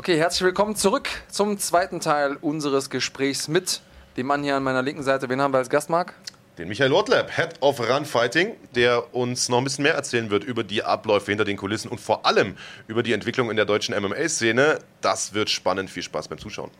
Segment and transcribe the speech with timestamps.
[0.00, 3.82] Okay, herzlich willkommen zurück zum zweiten Teil unseres Gesprächs mit
[4.16, 5.28] dem Mann hier an meiner linken Seite.
[5.28, 6.14] Wen haben wir als Gast, Marc?
[6.56, 10.42] Den Michael Ortlab, Head of Run Fighting, der uns noch ein bisschen mehr erzählen wird
[10.42, 13.94] über die Abläufe hinter den Kulissen und vor allem über die Entwicklung in der deutschen
[13.94, 14.78] MMA-Szene.
[15.02, 15.90] Das wird spannend.
[15.90, 16.70] Viel Spaß beim Zuschauen.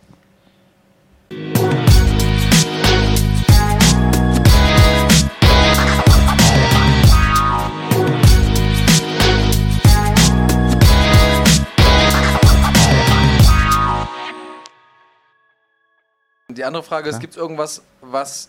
[16.54, 18.48] Die andere Frage ist, gibt es irgendwas, was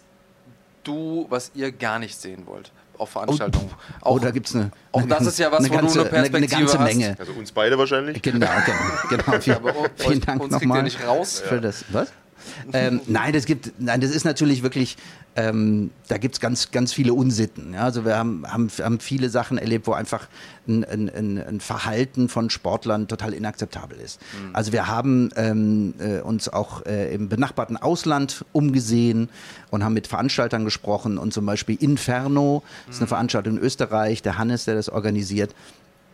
[0.83, 3.69] du, was ihr gar nicht sehen wollt auf Veranstaltungen?
[4.01, 6.01] Oh, auch, oh, da gibt es eine, Auch das ist ja was, wo ganze, du
[6.01, 6.85] eine Perspektive eine ganze hast.
[6.85, 7.15] Menge.
[7.19, 8.21] Also uns beide wahrscheinlich.
[8.21, 9.23] Genau, genau.
[9.23, 9.39] genau.
[9.39, 11.41] Vielen, Aber vielen uns, Dank uns kriegt ihr nochmal nicht raus.
[11.45, 11.85] für das.
[11.91, 12.11] Was?
[12.73, 14.97] ähm, nein, das gibt, nein, das ist natürlich wirklich,
[15.35, 17.73] ähm, da gibt es ganz, ganz viele Unsitten.
[17.73, 17.83] Ja?
[17.83, 20.27] Also wir haben, haben, haben viele Sachen erlebt, wo einfach
[20.67, 24.19] ein, ein, ein, ein Verhalten von Sportlern total inakzeptabel ist.
[24.53, 29.29] Also wir haben ähm, äh, uns auch äh, im benachbarten Ausland umgesehen
[29.69, 34.21] und haben mit Veranstaltern gesprochen und zum Beispiel Inferno, das ist eine Veranstaltung in Österreich,
[34.21, 35.55] der Hannes, der das organisiert,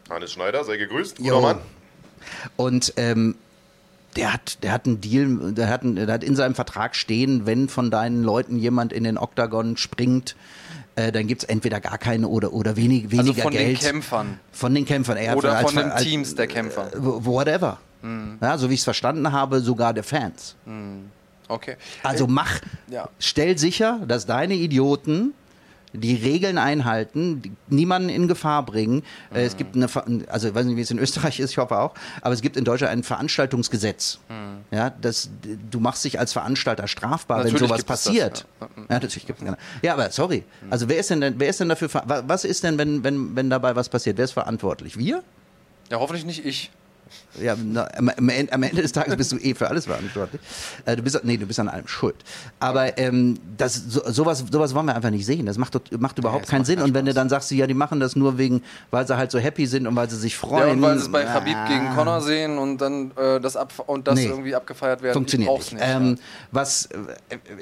[0.09, 1.17] Hannes Schneider, sei gegrüßt.
[1.17, 1.41] Guter Jo.
[1.41, 1.57] Mann.
[2.55, 3.35] und ähm,
[4.17, 7.45] der hat, der hat einen Deal, der hat, einen, der hat in seinem Vertrag stehen,
[7.45, 10.35] wenn von deinen Leuten jemand in den Oktagon springt,
[10.95, 13.81] äh, dann gibt es entweder gar keine oder, oder wenig, weniger Also von Geld.
[13.81, 14.39] den Kämpfern.
[14.51, 15.17] Von den Kämpfern.
[15.17, 16.87] Er Oder von den Teams der Kämpfer.
[16.93, 17.77] äh, Whatever.
[18.41, 20.55] Ja, so wie ich es verstanden habe, sogar der Fans.
[21.47, 21.75] Okay.
[22.03, 22.59] Also mach,
[22.89, 23.09] ja.
[23.19, 25.33] stell sicher, dass deine Idioten
[25.93, 29.03] die Regeln einhalten, die niemanden in Gefahr bringen.
[29.33, 29.87] Äh, Es gibt eine,
[30.27, 32.57] also ich weiß nicht, wie es in Österreich ist, ich hoffe auch, aber es gibt
[32.57, 34.19] in Deutschland ein Veranstaltungsgesetz.
[34.71, 35.29] Ja, das,
[35.71, 38.45] du machst dich als Veranstalter strafbar, Natürlich wenn sowas es das, passiert.
[38.59, 38.67] ja.
[38.77, 38.83] ja.
[38.89, 39.47] natürlich gibt es.
[39.81, 40.43] Ja, aber sorry.
[40.69, 43.75] Also wer ist denn, wer ist denn dafür, was ist denn, wenn, wenn, wenn dabei
[43.75, 44.17] was passiert?
[44.17, 44.97] Wer ist verantwortlich?
[44.97, 45.23] Wir?
[45.89, 46.69] Ja, hoffentlich nicht ich.
[47.41, 50.41] Ja, na, am, am, Ende, des Tages bist du eh für alles verantwortlich.
[50.85, 52.15] Äh, du bist, nee, du bist an allem schuld.
[52.59, 55.45] Aber ähm, das, so, sowas, sowas wollen wir einfach nicht sehen.
[55.45, 56.75] Das macht, macht überhaupt das keinen macht Sinn.
[56.77, 59.31] keinen Und wenn du dann sagst, ja, die machen das nur wegen, weil sie halt
[59.31, 60.67] so happy sind und weil sie sich freuen.
[60.67, 63.55] Ja, und weil sie es bei Ah, Khabib gegen Conor sehen und dann äh, das,
[63.55, 64.25] ab und das Nee.
[64.27, 65.13] irgendwie abgefeiert werden.
[65.13, 65.73] Funktioniert nicht.
[65.73, 66.15] nicht ähm, ja.
[66.51, 66.97] was, äh,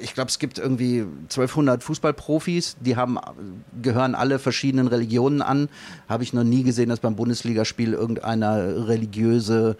[0.02, 3.18] ich glaube, es gibt irgendwie 1200 Fußballprofis, die haben,
[3.82, 5.70] gehören alle verschiedenen Religionen an.
[6.08, 8.88] Habe ich noch nie gesehen, dass beim Bundesligaspiel irgendeiner
[9.40, 9.78] religiöse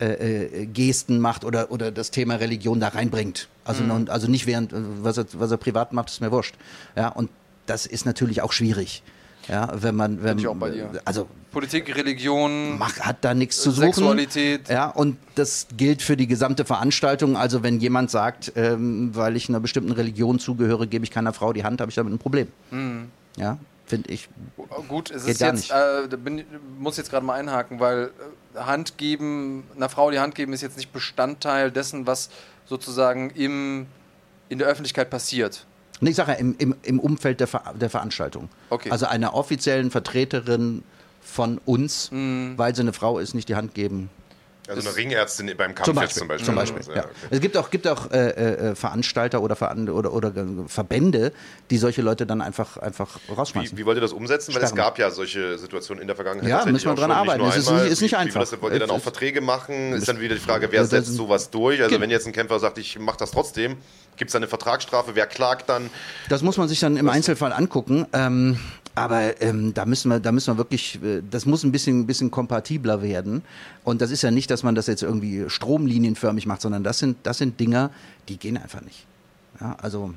[0.00, 3.48] äh, äh, Gesten macht oder, oder das Thema Religion da reinbringt.
[3.64, 4.06] Also, Mhm.
[4.08, 6.54] also nicht während, äh, was er, was er privat macht, ist mir wurscht.
[6.96, 7.28] Ja, und
[7.66, 9.02] das ist natürlich auch schwierig.
[9.48, 10.90] Ja, wenn man, wenn, ich auch bei dir.
[11.04, 13.86] also Politik, Religion, macht, hat da nichts zu suchen.
[13.92, 14.68] Sexualität.
[14.68, 17.36] Ja, und das gilt für die gesamte Veranstaltung.
[17.36, 21.52] Also wenn jemand sagt, ähm, weil ich einer bestimmten Religion zugehöre, gebe ich keiner Frau
[21.52, 22.48] die Hand, habe ich damit ein Problem.
[23.36, 24.28] Ja, finde ich.
[24.88, 26.46] Gut, es ist jetzt, äh, bin, ich-
[26.78, 28.08] muss jetzt gerade mal einhaken, weil äh,
[28.66, 32.30] Hand geben, einer Frau die Hand geben, ist jetzt nicht Bestandteil dessen, was
[32.66, 33.86] sozusagen im,
[34.48, 35.66] in der Öffentlichkeit passiert.
[36.00, 38.48] Nee, ich sage ja, im, im, im Umfeld der, Ver der Veranstaltung.
[38.70, 38.90] Okay.
[38.90, 40.82] Also einer offiziellen Vertreterin
[41.20, 42.54] von uns, Mhm.
[42.56, 44.08] weil sie eine Frau ist, nicht die Hand geben.
[44.76, 46.18] Also eine Ringärztin beim Kampf Zum jetzt Beispiel.
[46.18, 46.46] zum Beispiel.
[46.46, 47.04] Zum Beispiel Ja, ja.
[47.04, 47.12] okay.
[47.30, 50.32] Es gibt auch, gibt auch äh, äh, Veranstalter oder, Veran oder, oder
[50.68, 51.32] Verbände,
[51.70, 53.76] die solche Leute dann einfach, einfach rausschmeißen.
[53.76, 54.54] Wie, wie wollt ihr das umsetzen?
[54.54, 56.48] Weil es gab ja solche Situationen in der Vergangenheit.
[56.48, 57.40] Ja, müssen wir dran schon, arbeiten.
[57.40, 58.40] nur Es ist nicht- ist nicht Wie- wie einfach.
[58.40, 59.92] das- Wollt ihr dann auch Verträge machen?
[59.92, 61.78] Ist dann wieder die Frage, wer setzt sowas durch?
[61.80, 62.02] Also Genau.
[62.02, 63.76] wenn jetzt ein Kämpfer sagt, ich mache das trotzdem,
[64.16, 65.12] gibt es da eine Vertragsstrafe?
[65.14, 65.90] Wer klagt dann?
[66.28, 68.06] Das muss man sich dann im Einzelfall angucken.
[68.12, 68.58] Ähm,
[68.94, 72.06] aber ähm, da müssen wir, da müssen wir wirklich, äh, das muss ein bisschen, ein
[72.06, 73.42] bisschen kompatibler werden.
[73.84, 77.18] Und das ist ja nicht, dass man das jetzt irgendwie stromlinienförmig macht, sondern das sind,
[77.22, 77.90] das sind Dinger,
[78.28, 79.06] die gehen einfach nicht.
[79.60, 80.14] Ja, also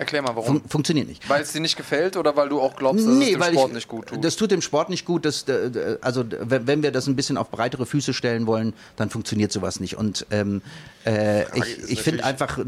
[0.00, 0.62] Erklär mal, warum.
[0.62, 1.28] fun funktioniert nicht.
[1.28, 3.68] weil es dir nicht gefällt oder weil du auch glaubst, dass es dem weil Sport
[3.68, 4.24] ich, nicht gut tut?
[4.24, 5.26] Das tut dem Sport nicht gut.
[5.26, 9.52] Das, äh, also wenn wir das ein bisschen auf breitere Füße stellen wollen, dann funktioniert
[9.52, 9.98] sowas nicht.
[9.98, 10.62] Und ähm,
[11.04, 12.58] äh, ich, ich finde einfach,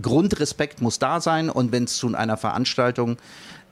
[0.00, 1.50] Grundrespekt muss da sein.
[1.50, 3.16] Und wenn es zu einer Veranstaltung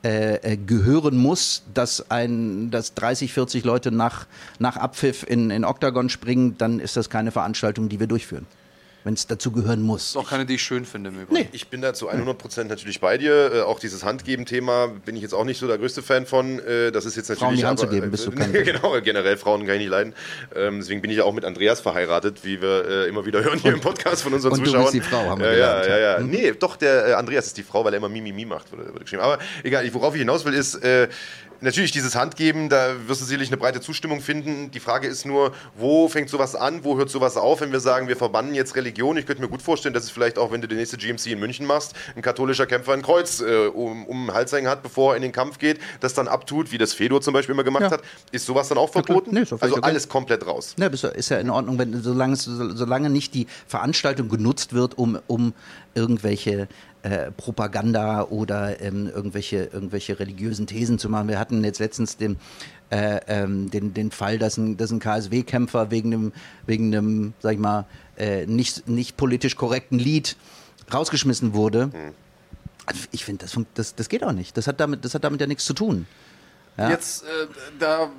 [0.04, 4.26] äh, äh, gehören muss, dass ein, dass 30, 40 Leute nach,
[4.58, 8.46] nach Abpfiff in, in Oktagon springen, dann ist das keine Veranstaltung, die wir durchführen.
[9.04, 10.08] Wenn es dazu gehören muss.
[10.08, 11.48] ist auch keine, die ich schön finde im Übrigen.
[11.52, 13.52] Ich bin da zu 100% natürlich bei dir.
[13.54, 16.58] Äh, auch dieses Handgeben-Thema bin ich jetzt auch nicht so der größte Fan von.
[16.60, 17.38] Äh, das ist jetzt natürlich.
[17.44, 19.90] Frauen die Hand aber, zu geben, bist du kein- Genau, generell Frauen kann ich nicht
[19.90, 20.14] leiden.
[20.56, 23.58] Ähm, deswegen bin ich ja auch mit Andreas verheiratet, wie wir äh, immer wieder hören
[23.58, 24.84] hier im Podcast von unseren und du Zuschauern.
[24.84, 26.18] bist die Frau, haben wir ja, ja, gelernt, ja, ja.
[26.20, 26.24] ja.
[26.26, 29.00] Nee, doch, der äh, Andreas ist die Frau, weil er immer Mimimi macht, wurde, wurde
[29.00, 29.22] geschrieben.
[29.22, 31.08] Aber egal, worauf ich hinaus will, ist, äh,
[31.60, 34.70] Natürlich, dieses Handgeben, da wirst du sicherlich eine breite Zustimmung finden.
[34.70, 38.08] Die Frage ist nur, wo fängt sowas an, wo hört sowas auf, wenn wir sagen,
[38.08, 39.16] wir verbannen jetzt Religion.
[39.16, 41.40] Ich könnte mir gut vorstellen, dass es vielleicht auch, wenn du die nächste GMC in
[41.40, 45.12] München machst, ein katholischer Kämpfer ein Kreuz äh, um, um den Hals hängen hat, bevor
[45.12, 47.84] er in den Kampf geht, das dann abtut, wie das Fedor zum Beispiel immer gemacht
[47.84, 47.90] Ja.
[47.92, 48.02] hat.
[48.32, 49.30] Ist sowas dann auch verboten?
[49.34, 49.86] Nee, völlig also okay.
[49.86, 50.74] alles komplett raus.
[50.78, 55.54] Ja, ist ja in Ordnung, wenn, solange, solange nicht die Veranstaltung genutzt wird, um, um
[55.94, 56.68] irgendwelche
[57.04, 61.28] äh, Propaganda oder ähm, irgendwelche, irgendwelche religiösen Thesen zu machen.
[61.28, 62.38] Wir hatten jetzt letztens den,
[62.88, 66.32] äh, ähm, den, den Fall, dass ein, dass ein KSW-Kämpfer wegen einem,
[66.66, 67.84] wegen einem, sag ich mal,
[68.16, 70.36] äh, nicht, nicht politisch korrekten Lied
[70.92, 71.90] rausgeschmissen wurde.
[72.86, 74.56] Also ich finde, das, das, das geht auch nicht.
[74.56, 76.06] Das hat damit, das hat damit ja nichts zu tun.
[76.78, 76.88] Ja.
[76.88, 77.26] Jetzt, äh,
[77.78, 78.10] da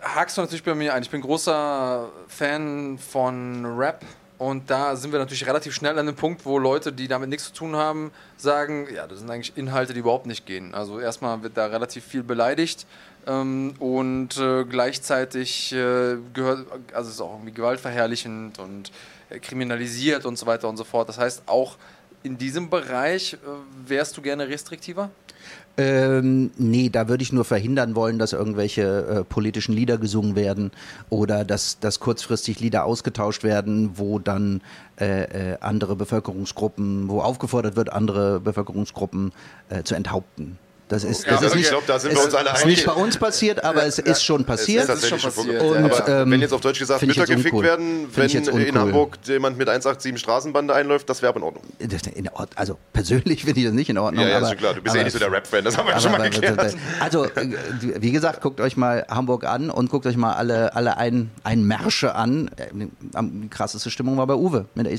[0.00, 1.02] hakst du natürlich bei mir ein.
[1.02, 4.04] Ich bin großer Fan von Rap.
[4.42, 7.44] Und da sind wir natürlich relativ schnell an dem Punkt, wo Leute, die damit nichts
[7.44, 10.74] zu tun haben, sagen, ja, das sind eigentlich Inhalte, die überhaupt nicht gehen.
[10.74, 12.84] Also erstmal wird da relativ viel beleidigt
[13.28, 18.90] ähm, und äh, gleichzeitig äh, gehört, also es ist auch irgendwie gewaltverherrlichend und
[19.30, 21.08] äh, kriminalisiert und so weiter und so fort.
[21.08, 21.76] Das heißt, auch
[22.24, 23.36] in diesem Bereich äh,
[23.88, 25.10] wärst du gerne restriktiver?
[25.78, 30.70] Ähm, nee, da würde ich nur verhindern wollen, dass irgendwelche äh, politischen Lieder gesungen werden
[31.08, 34.60] oder dass, dass kurzfristig Lieder ausgetauscht werden, wo dann
[35.00, 39.32] äh, äh, andere Bevölkerungsgruppen, wo aufgefordert wird, andere Bevölkerungsgruppen
[39.70, 40.58] äh, zu enthaupten.
[40.92, 42.54] Das ist, Ja, das ist also ich nicht, glaube, da sind wir uns alle ist
[42.64, 42.76] einig.
[42.76, 44.84] nicht bei uns passiert, aber es ist schon passiert.
[44.88, 45.68] Es ist tatsächlich schon passiert, ja.
[45.84, 47.64] Aber Und, ähm, wenn jetzt auf Deutsch gesagt Mütter gefickt uncool.
[47.64, 48.80] werden, wenn in uncool.
[48.80, 51.64] Hamburg jemand mit 187 Straßenbande einläuft, das wäre aber in Ordnung.
[52.14, 54.22] In Ord- also persönlich finde ich das nicht in Ordnung.
[54.24, 54.74] Ja, ja, aber, ist schon klar.
[54.74, 56.12] Du bist ja aber- eh nicht so der Rap-Fan, das haben wir ja Aber- schon
[56.12, 56.76] mal aber- geklärt.
[57.00, 57.48] Also, äh,
[58.00, 61.64] wie gesagt, guckt euch mal Hamburg an und guckt euch mal alle, alle ein, ein
[61.64, 62.50] Märsche an.
[62.56, 64.92] Äh, Die krasseste Stimmung war bei Uwe mit der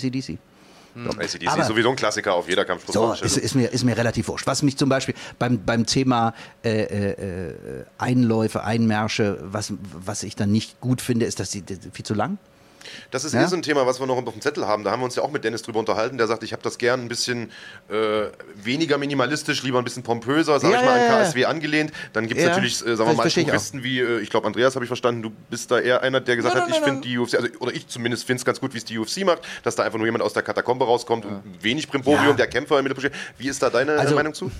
[0.95, 1.21] ACDC.
[1.21, 3.17] ACDC Aber- ist sowieso ein Klassiker auf jeder Kampfsport.
[3.17, 4.47] So, ist, ist, mir, ist mir relativ wurscht.
[4.47, 10.35] Was mich zum Beispiel beim, beim Thema äh, äh, äh, Einläufe, Einmärsche, was, was ich
[10.35, 12.37] dann nicht gut finde, ist, dass die, die viel zu lang.
[13.11, 13.43] Das ist Ja?
[13.43, 14.83] eh so ein Thema, was wir noch auf dem Zettel haben.
[14.83, 16.17] Da haben wir uns ja auch mit Dennis drüber unterhalten.
[16.17, 17.51] Der sagt, ich habe das gern ein bisschen
[17.89, 21.23] äh, weniger minimalistisch, lieber ein bisschen pompöser, sag Ja, ich mal, an.
[21.23, 21.91] KSW angelehnt.
[22.13, 23.29] Dann gibt es Ja, natürlich, äh, sagen wir mal.
[23.29, 26.35] Puristen wie, äh, ich glaube, Andreas habe ich verstanden, du bist da eher einer, der
[26.35, 28.59] gesagt Nein, hat, nein, ich finde die UFC, also, oder ich zumindest finde es ganz
[28.59, 31.25] gut, wie es die UFC macht, dass da einfach nur jemand aus der Katakombe rauskommt
[31.25, 32.33] und wenig Primborium, Ja.
[32.33, 33.33] der Kämpfer im Mittelpunkt steht.
[33.37, 34.51] Wie ist da deine Also- Meinung zu?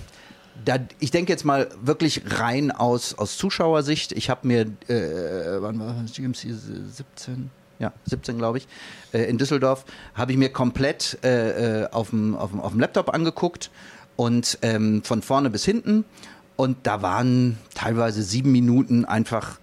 [0.64, 4.12] Da, ich denke jetzt mal wirklich rein aus, aus Zuschauersicht.
[4.12, 6.12] Ich habe mir, äh, wann war das?
[6.12, 7.50] GMC 17?
[7.78, 8.68] Ja, 17 glaube ich,
[9.12, 9.84] äh, in Düsseldorf,
[10.14, 12.36] habe ich mir komplett äh, äh, auf dem
[12.78, 13.70] Laptop angeguckt
[14.16, 16.04] und ähm, von vorne bis hinten.
[16.56, 19.58] Und da waren teilweise sieben Minuten einfach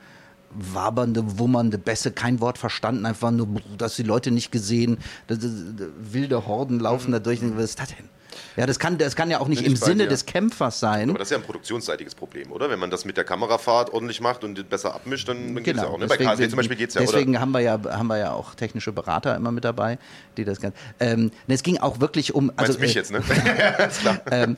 [0.53, 3.47] wabernde, wummernde Bässe, kein Wort verstanden, einfach nur,
[3.77, 4.97] dass die Leute nicht gesehen,
[5.27, 7.39] wilde Horden laufen da durch.
[7.41, 8.09] Was ist das denn?
[8.57, 10.09] Ja, das kann, das kann ja auch nicht im bei Sinne dir.
[10.09, 11.09] des Kämpfers sein.
[11.09, 12.69] Aber das ist ja ein produktionsseitiges Problem, oder?
[12.69, 15.81] Wenn man das mit der Kamerafahrt ordentlich macht und besser abmischt, dann, dann geht es
[15.81, 15.97] ja auch.
[15.97, 16.07] Ne?
[16.07, 16.29] Bei Genau.
[16.31, 17.41] deswegen- KSW zum Beispiel geht es ja, Deswegen oder?
[17.41, 19.97] haben wir ja, haben wir ja auch technische Berater immer mit dabei,
[20.37, 20.77] die das Ganze.
[20.99, 22.51] Ähm, es ging auch wirklich um.
[22.57, 23.21] Also, Meinst mich äh, jetzt, ne?
[24.31, 24.55] ähm,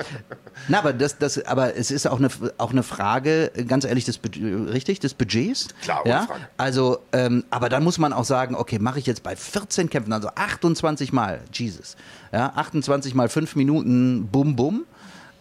[0.68, 4.18] na, aber das, das, aber es ist auch eine, auch eine Frage, ganz ehrlich, des
[4.18, 5.68] Budget, richtig, des Budgets.
[5.82, 6.24] Klar, ja?
[6.24, 6.42] Frage.
[6.58, 10.14] Also, ähm, aber dann muss man auch sagen, okay, mache ich jetzt bei 14 Kämpfen,
[10.14, 11.96] also 28 Mal, Jesus,
[12.34, 14.86] ja, 28 mal 5 Minuten, bum bum,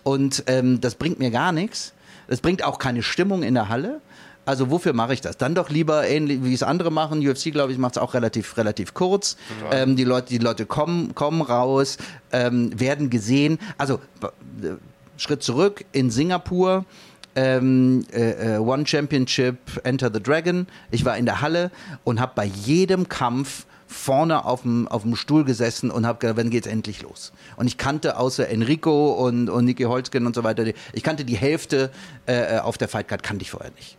[0.05, 1.95] und ähm, das bringt mir gar nichts.
[2.29, 4.01] Das bringt auch keine Stimmung in der Halle.
[4.45, 5.37] Also wofür mache ich das?
[5.37, 7.27] Dann doch lieber ähnlich wie es andere machen.
[7.27, 9.37] UFC, glaube ich, macht es auch relativ, relativ kurz.
[9.71, 11.99] Ähm, die Leute, die Leute kommen, kommen raus,
[12.33, 13.59] ähm, werden gesehen.
[13.79, 14.71] Also äh,
[15.17, 16.85] Schritt zurück in Singapur.
[17.35, 20.67] Ähm, äh, äh, One Championship, Enter the Dragon.
[20.91, 21.71] Ich war in der Halle
[22.05, 26.37] und habe bei jedem Kampf vorne auf dem, auf dem Stuhl gesessen und habe gedacht,
[26.37, 27.33] wann geht's endlich los?
[27.57, 31.25] Und ich kannte außer Enrico und, und Niki Holzgen und so weiter, die, ich kannte
[31.25, 31.91] die Hälfte
[32.27, 33.99] äh, auf der Fightcard, kannte ich vorher nicht.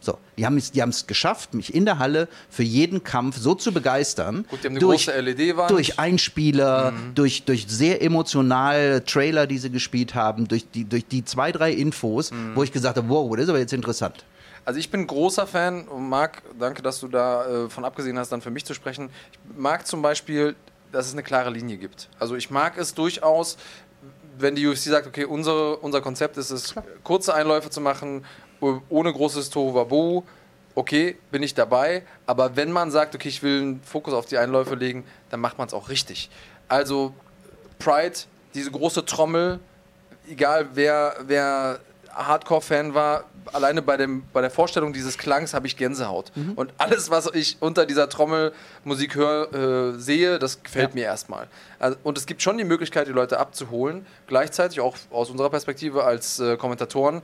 [0.00, 3.54] So, die haben es die haben's geschafft, mich in der Halle für jeden Kampf so
[3.54, 4.46] zu begeistern.
[4.48, 5.70] Gut, die haben eine durch, große LED-Wand.
[5.70, 11.24] Durch Einspieler, durch, durch sehr emotional Trailer, die sie gespielt haben, durch die, durch die
[11.24, 14.24] zwei, drei Infos, wo ich gesagt habe, wow, das ist aber jetzt interessant.
[14.64, 18.30] Also ich bin großer Fan und mag, danke, dass du da äh, von abgesehen hast,
[18.30, 19.10] dann für mich zu sprechen.
[19.32, 20.54] Ich mag zum Beispiel,
[20.92, 22.08] dass es eine klare Linie gibt.
[22.18, 23.56] Also ich mag es durchaus,
[24.38, 26.74] wenn die UFC sagt, okay, unsere, unser Konzept ist es,
[27.04, 28.24] kurze Einläufe zu machen,
[28.60, 30.24] oh- ohne großes Tohuwabohu,
[30.74, 32.02] okay, bin ich dabei.
[32.26, 35.58] Aber wenn man sagt, okay, ich will einen Fokus auf die Einläufe legen, dann macht
[35.58, 36.30] man es auch richtig.
[36.68, 37.12] Also
[37.78, 38.14] Pride,
[38.54, 39.58] diese große Trommel,
[40.28, 41.80] egal wer, wer
[42.14, 46.32] Hardcore-Fan war, alleine bei, dem, bei der Vorstellung dieses Klangs habe ich Gänsehaut.
[46.56, 51.48] Und alles, was ich unter dieser Trommelmusik höre, äh, sehe, das gefällt mir erstmal.
[51.78, 54.06] Also, und es gibt schon die Möglichkeit, die Leute abzuholen.
[54.26, 57.22] Gleichzeitig auch aus unserer Perspektive als äh, Kommentatoren,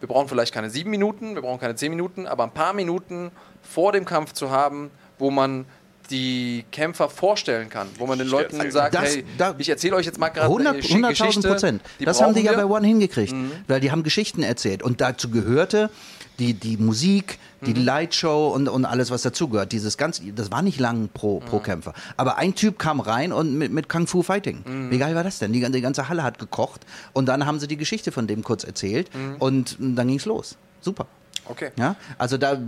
[0.00, 3.30] wir brauchen vielleicht keine sieben Minuten, wir brauchen keine zehn Minuten, aber ein paar Minuten
[3.62, 5.64] vor dem Kampf zu haben, wo man
[6.10, 10.06] die Kämpfer vorstellen kann, wo man den Leuten sagt, Das- hey, da- ich erzähle euch
[10.06, 11.48] jetzt mal gerade 100 eine 100.000 Geschichte.
[11.48, 11.82] Prozent.
[12.00, 12.76] Das haben die ja brauchen bei wir.
[12.76, 13.34] One hingekriegt,
[13.68, 15.90] weil die haben Geschichten erzählt und dazu gehörte
[16.38, 19.70] die, die Musik, die Lightshow und, und alles, was dazugehört.
[19.72, 21.94] Dieses ganz, das war nicht lang pro, pro Kämpfer.
[22.16, 24.90] Aber ein Typ kam rein und mit, mit Kung Fu Fighting.
[24.90, 25.52] Wie geil war das denn?
[25.52, 26.82] Die, ganze- die ganze Halle hat gekocht
[27.12, 29.08] und dann haben sie die Geschichte von dem kurz erzählt
[29.38, 30.56] und dann ging's los.
[30.80, 31.06] Super.
[31.46, 31.70] Okay.
[31.76, 32.58] Ja, also da,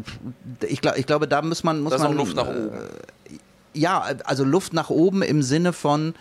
[0.66, 2.70] ich, glaub, ich glaube, da muss man, muss Da ist man Luft nach äh, oben.
[3.74, 6.14] ja, also Luft nach oben im Sinne von,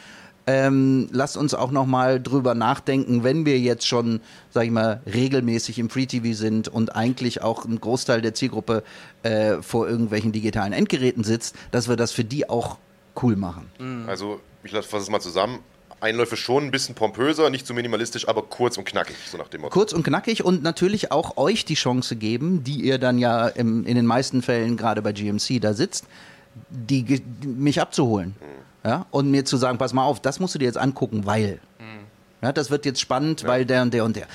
[0.48, 4.22] ähm, lasst uns auch noch mal drüber nachdenken, wenn wir jetzt schon,
[4.52, 8.84] sag ich mal, regelmäßig im Free TV sind und eigentlich auch ein Großteil der Zielgruppe
[9.24, 12.78] äh, vor irgendwelchen digitalen Endgeräten sitzt, dass wir das für die auch
[13.24, 14.06] cool machen.
[14.08, 15.60] Also, ich fasse es mal zusammen.
[16.02, 19.62] Einläufe schon ein bisschen pompöser, nicht so minimalistisch, aber kurz und knackig, so nach dem
[19.62, 19.74] Motto.
[19.74, 23.86] Kurz und knackig und natürlich auch euch die Chance geben, die ihr dann ja im,
[23.86, 26.06] in den meisten Fällen gerade bei GMC da sitzt,
[26.70, 28.36] die, ge- mich abzuholen.
[28.84, 29.06] Ja?
[29.12, 31.60] Und mir zu sagen, pass mal auf, das musst du dir jetzt angucken, weil.
[32.42, 34.28] Ja, das wird jetzt spannend, weil der und der und der.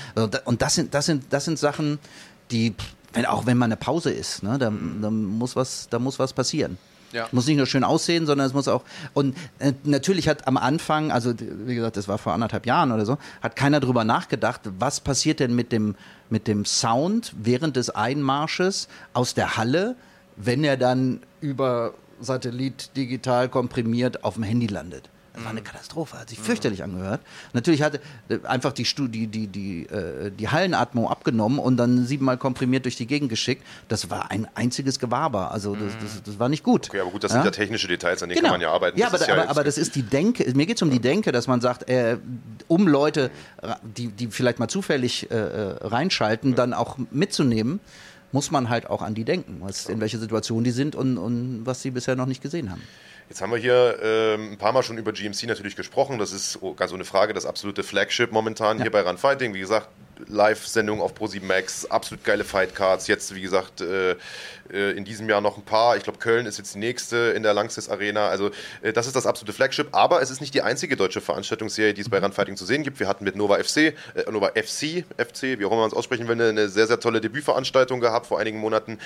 [0.45, 1.97] Und das sind, das sind, das sind Sachen,
[2.49, 2.73] die,
[3.13, 6.33] wenn, auch wenn mal eine Pause ist, ne, da, da, muss was, da muss was
[6.33, 6.77] passieren.
[7.11, 7.27] Ja.
[7.31, 8.83] Muss nicht nur schön aussehen, sondern es muss auch.
[9.13, 13.05] Und äh, natürlich hat am Anfang, also wie gesagt, das war vor anderthalb Jahren oder
[13.05, 15.95] so, hat keiner drüber nachgedacht, was passiert denn mit dem,
[16.29, 19.95] mit dem Sound während des Einmarsches aus der Halle,
[20.37, 25.09] wenn er dann über Satellit digital komprimiert auf dem Handy landet.
[25.33, 27.21] Das war eine Katastrophe, hat sich fürchterlich angehört.
[27.53, 32.37] Natürlich hatte äh, einfach die, die, die, die, äh, die Hallenatmo abgenommen und dann siebenmal
[32.37, 33.63] komprimiert durch die Gegend geschickt.
[33.87, 35.51] Das war ein einziges Gewaber.
[35.51, 36.89] Also das, das, das war nicht gut.
[36.89, 38.49] Okay, aber gut, das sind ja technische Details, an denen Genau.
[38.49, 38.99] kann man ja arbeiten.
[38.99, 40.51] Ja, aber, ist aber, aber das ist die Denke.
[40.53, 42.17] Mir geht es um die Denke, dass man sagt, äh,
[42.67, 43.31] um Leute,
[43.97, 47.79] die, die vielleicht mal zufällig äh, äh, reinschalten, dann auch mitzunehmen,
[48.31, 51.65] muss man halt auch an die denken, was, in welcher Situation die sind und, und
[51.65, 52.81] was sie bisher noch nicht gesehen haben.
[53.31, 56.19] Jetzt haben wir hier ähm, ein paar Mal schon über GMC natürlich gesprochen.
[56.19, 59.53] Das ist ganz ohne Frage das absolute Flagship momentan hier bei Run Fighting.
[59.53, 59.87] Wie gesagt,
[60.27, 63.07] Live-Sendung auf Pro7 Max, absolut geile Fightcards.
[63.07, 64.17] Jetzt, wie gesagt, äh,
[64.69, 65.95] äh, in diesem Jahr noch ein paar.
[65.95, 68.27] Ich glaube, Köln ist jetzt die nächste in der Langsys Arena.
[68.27, 69.87] Also, äh, das ist das absolute Flagship.
[69.93, 72.83] Aber es ist nicht die einzige deutsche Veranstaltungsserie, die es bei Run Fighting zu sehen
[72.83, 72.99] gibt.
[72.99, 76.27] Wir hatten mit Nova FC, äh, Nova FC, FC, wie auch immer man es aussprechen
[76.27, 78.99] will, eine, eine sehr, sehr tolle Debütveranstaltung gehabt vor einigen Monaten.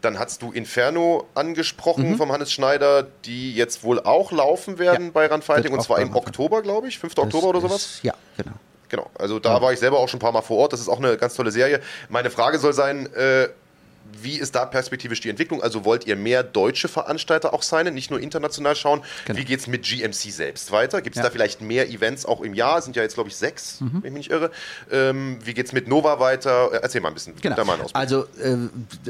[0.00, 5.10] Dann hast du Inferno angesprochen vom Hannes Schneider, die jetzt wohl auch laufen werden Ja,
[5.12, 6.14] bei Run Fighting wird und zwar im.
[6.14, 7.18] Oktober, glaube ich, 5.
[7.18, 7.82] Oktober oder Das sowas.
[7.82, 8.52] ist- Ja, genau.
[8.90, 10.72] Genau, also da war ich selber auch schon ein paar Mal vor Ort.
[10.72, 11.80] Das ist auch eine ganz tolle Serie.
[12.08, 13.48] Meine Frage soll sein, äh,
[14.20, 15.62] wie ist da perspektivisch die Entwicklung?
[15.62, 19.02] Also wollt ihr mehr deutsche Veranstalter auch sein, nicht nur international schauen?
[19.26, 19.38] Genau.
[19.38, 21.02] Wie geht es mit GMC selbst weiter?
[21.02, 21.24] Gibt es Ja.
[21.24, 21.26] Mhm.
[21.28, 22.78] da vielleicht mehr Events auch im Jahr?
[22.78, 24.50] Es sind ja jetzt, glaube ich, sechs, wenn ich mich nicht irre.
[24.90, 26.72] Ähm, wie geht es mit Nova weiter?
[26.72, 27.34] Äh, Erzähl mal ein bisschen.
[27.40, 27.56] Genau.
[27.56, 27.78] Da mal.
[27.92, 28.56] Also äh,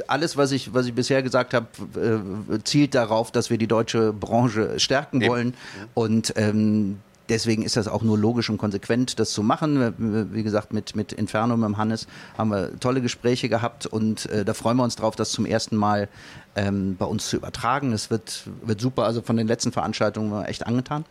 [0.06, 4.12] alles, was ich, was ich bisher gesagt habe, äh, zielt darauf, dass wir die deutsche
[4.12, 5.30] Branche stärken Eben.
[5.30, 5.54] wollen.
[5.94, 9.94] Und ähm, deswegen ist das auch nur logisch und konsequent, das zu machen.
[10.32, 12.06] Wie gesagt, mit, mit Inferno, mit Hannes,
[12.36, 15.76] haben wir tolle Gespräche gehabt und äh, da freuen wir uns drauf, das zum ersten
[15.76, 16.08] Mal
[16.56, 17.92] ähm, bei uns zu übertragen.
[17.92, 19.04] Es wird, wird super.
[19.04, 21.04] Also von den letzten Veranstaltungen wir echt angetan.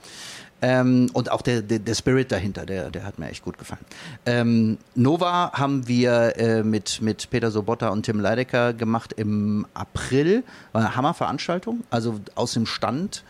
[0.59, 3.85] Ähm, und auch der, der, der Spirit dahinter, der, der hat mir echt gut gefallen.
[4.25, 10.43] Ähm, Nova haben wir äh, mit, mit Peter Sobotta und Tim Leidecker gemacht im April.
[10.71, 13.23] War eine Hammerveranstaltung, also aus dem Stand.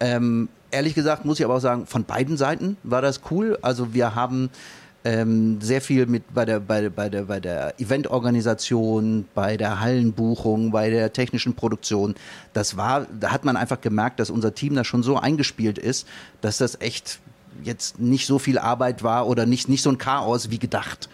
[0.00, 3.58] Ähm, ehrlich gesagt muss ich aber auch sagen, von beiden Seiten war das cool.
[3.62, 4.50] Also wir haben
[5.04, 9.80] ähm, sehr viel mit bei der, bei, der- bei der, bei der Eventorganisation, bei der
[9.80, 12.14] Hallenbuchung, bei der technischen Produktion.
[12.52, 16.06] Das war, da hat man einfach gemerkt, dass unser Team da schon so eingespielt ist,
[16.40, 17.18] dass das echt
[17.62, 21.08] jetzt nicht so viel Arbeit war oder nicht, nicht so ein Chaos wie gedacht.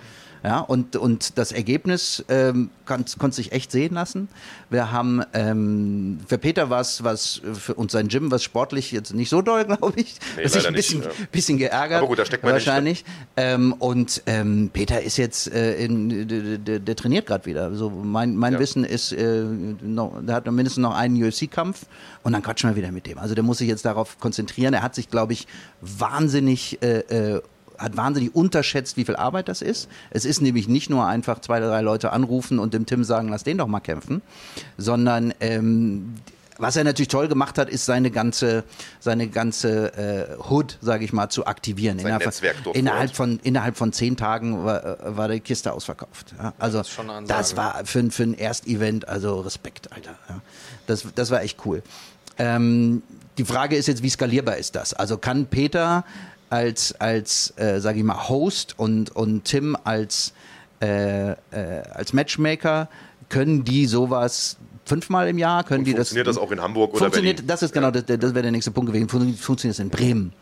[0.46, 4.28] Ja, und, und das Ergebnis ähm, konnte sich echt sehen lassen.
[4.70, 9.12] Wir haben, ähm, für Peter war es was, für uns sein Gym, was sportlich jetzt
[9.12, 10.20] nicht so doll, glaube ich.
[10.36, 11.26] Nee, das ist ein bisschen, nicht, ja.
[11.32, 11.98] bisschen geärgert.
[11.98, 13.04] Aber gut, da steckt man nicht Wahrscheinlich.
[13.36, 17.74] Ähm, und ähm, Peter ist jetzt, äh, in, der, der, der trainiert gerade wieder.
[17.74, 18.60] So mein mein Ja.
[18.60, 19.42] Wissen ist, äh,
[19.82, 21.86] noch, der hat mindestens noch einen UFC-Kampf
[22.22, 23.18] und dann quatschen wir wieder mit dem.
[23.18, 24.74] Also der muss sich jetzt darauf konzentrieren.
[24.74, 25.48] Er hat sich, glaube ich,
[25.80, 27.42] wahnsinnig äh, äh,
[27.78, 29.88] hat wahnsinnig unterschätzt, wie viel Arbeit das ist.
[30.10, 33.44] Es ist nämlich nicht nur einfach zwei, drei Leute anrufen und dem Tim sagen, lass
[33.44, 34.22] den doch mal kämpfen,
[34.76, 36.14] sondern ähm,
[36.58, 38.64] was er natürlich toll gemacht hat, ist seine ganze,
[39.00, 41.98] seine ganze äh, Hood, sage ich mal, zu aktivieren.
[41.98, 45.72] Sein innerhalb, Netzwerk dort innerhalb von innerhalb von zehn Tagen war, äh, war die Kiste
[45.72, 46.34] ausverkauft.
[46.38, 50.16] Ja, also das das war für, für ein Erstevent, also Respekt, Alter.
[50.28, 50.40] Ja.
[50.86, 51.82] Das, das war echt cool.
[52.38, 53.02] Ähm,
[53.38, 54.94] die Frage ist jetzt, wie skalierbar ist das?
[54.94, 56.04] Also kann Peter
[56.50, 60.32] als, als äh, sage ich mal, Host und, und Tim als
[60.82, 61.36] äh, äh,
[61.92, 62.88] als Matchmaker
[63.28, 66.08] können die sowas fünfmal im Jahr, können Und die das.
[66.10, 67.48] funktioniert das auch in Hamburg oder Funktioniert, Berlin?
[67.48, 69.08] das ist genau, das, das wäre der nächste Punkt gewesen.
[69.08, 70.32] Fun- Funktioniert es in Bremen?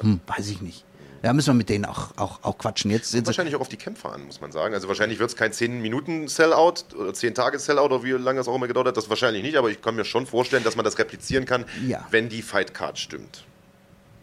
[0.00, 0.84] Hm, weiß ich nicht.
[1.22, 2.90] Ja, müssen wir mit denen auch, auch, auch quatschen.
[2.90, 4.72] Jetzt sind Wahrscheinlich auch auf die Kämpfer an, muss man sagen.
[4.74, 8.86] Also wahrscheinlich wird es kein 10-Minuten-Sellout oder 10-Tage-Sellout oder wie lange es auch immer gedauert
[8.88, 8.96] hat.
[8.96, 12.06] Das wahrscheinlich nicht, aber ich kann mir schon vorstellen, dass man das replizieren kann, Ja.
[12.10, 13.44] wenn die Fight-Card stimmt.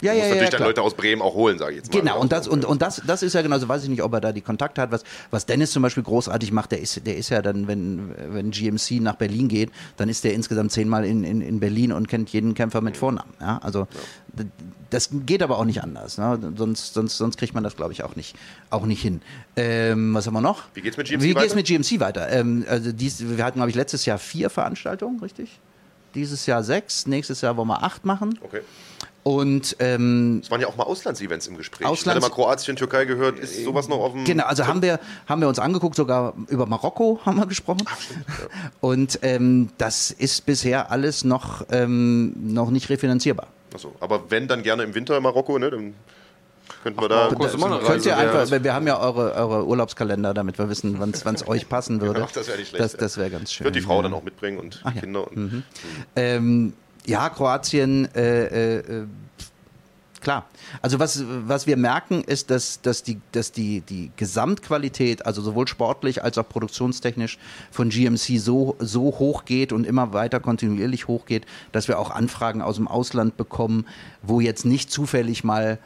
[0.02, 0.70] Ja, ja, ja, natürlich dann klar.
[0.70, 2.00] Leute aus Bremen auch holen, sage ich jetzt mal.
[2.00, 4.22] Genau, und das, und, und das, das ist ja genauso, weiß ich nicht, ob er
[4.22, 4.92] da die Kontakte hat.
[4.92, 8.52] Was, was Dennis zum Beispiel großartig macht, der ist, der ist ja dann, wenn, wenn
[8.52, 12.30] GMC nach Berlin geht, dann ist der insgesamt zehnmal in, in, in Berlin und kennt
[12.30, 13.34] jeden Kämpfer mit Vornamen.
[13.40, 13.60] Ja?
[13.64, 13.88] Also
[14.34, 14.46] d-
[14.90, 16.18] das geht aber auch nicht anders.
[16.18, 16.54] Ne?
[16.56, 18.36] Sonst, sonst, sonst kriegt man das, glaube ich, auch nicht,
[18.70, 19.22] auch nicht hin.
[19.58, 20.64] Ähm, was haben wir noch?
[20.76, 21.56] Wie geht's mit GMC Wie geht's weiter?
[21.56, 22.30] mit GMC weiter?
[22.32, 25.60] Ähm, also dies, wir hatten, glaube ich, letztes Jahr vier Veranstaltungen, richtig?
[26.16, 28.40] Dieses Jahr sechs, nächstes Jahr wollen wir acht machen.
[28.42, 28.62] Okay.
[29.28, 31.86] Und ähm, Es waren ja auch mal Auslandsevents im Gespräch.
[31.86, 33.38] Auslands- ich hatte mal Kroatien, Türkei gehört.
[33.40, 34.24] Ist sowas noch auf dem...
[34.24, 37.84] Genau, also haben wir, haben wir uns angeguckt, sogar über Marokko haben wir gesprochen.
[38.80, 43.48] Und ähm, das ist bisher alles noch, ähm, noch nicht refinanzierbar.
[43.74, 45.72] Achso, aber wenn, dann gerne im Winter in Marokko, ne?
[45.72, 45.94] Dann
[46.84, 47.16] könnten wir da...
[47.26, 48.64] Marokko ist immer eine Könnt ihr Reise einfach, wert.
[48.64, 52.24] wir haben ja eure, eure Urlaubskalender, damit wir wissen, wann es euch passen würde.
[52.26, 52.82] Ach, das wäre nicht schlecht.
[52.82, 53.66] Das, das wäre ganz schön.
[53.66, 54.04] Wird die Frau ja.
[54.04, 55.02] dann auch mitbringen und die ja.
[55.02, 55.30] Kinder.
[55.30, 55.66] Und
[56.16, 56.72] Ähm,
[57.08, 59.08] ja, Kroatien, äh, äh, äh,
[60.20, 60.46] klar.
[60.82, 65.68] Also was, was wir merken, ist, dass, dass, die, dass die, die Gesamtqualität, also sowohl
[65.70, 67.38] sportlich als auch produktionstechnisch
[67.72, 72.62] von GMC so, so hoch geht und immer weiter kontinuierlich hochgeht, dass wir auch Anfragen
[72.62, 73.86] aus dem Ausland bekommen,
[74.22, 75.80] wo jetzt nicht zufällig mal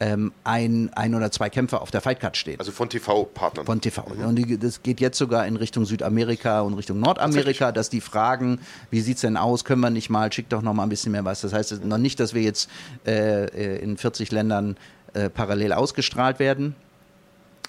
[0.00, 2.58] ähm, ein, ein oder zwei Kämpfer auf der Fightcard stehen.
[2.58, 3.66] Also von TV-Partnern.
[3.66, 4.02] Von TV.
[4.26, 8.58] Und die, das geht jetzt sogar in Richtung Südamerika und Richtung Nordamerika, dass die fragen,
[8.90, 11.24] wie sieht's denn aus, können wir nicht mal, schick doch noch mal ein bisschen mehr
[11.24, 11.40] was.
[11.42, 12.68] Das heißt es noch nicht, dass wir jetzt
[13.06, 14.76] äh, in 40 Ländern
[15.14, 16.74] äh, parallel ausgestrahlt werden.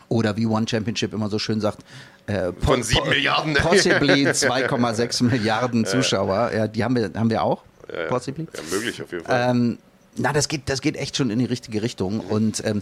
[0.10, 1.80] Oder wie One Championship immer so schön sagt,
[2.28, 3.54] äh, Von sieben po- Milliarden.
[3.56, 6.52] Possibly 2,6 Milliarden Zuschauer.
[6.54, 7.64] Ja, die haben wir, haben wir auch.
[8.10, 8.48] Possibly.
[8.56, 9.50] Ja, möglich auf jeden Fall.
[9.52, 9.78] Ähm,
[10.18, 12.20] na, das geht, das geht echt schon in die richtige Richtung.
[12.20, 12.82] Und ähm,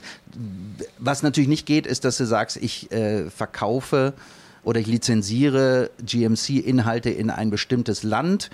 [0.98, 4.14] was natürlich nicht geht, ist, dass du sagst, ich äh, verkaufe
[4.64, 8.50] oder ich lizenziere GMC-Inhalte in ein bestimmtes Land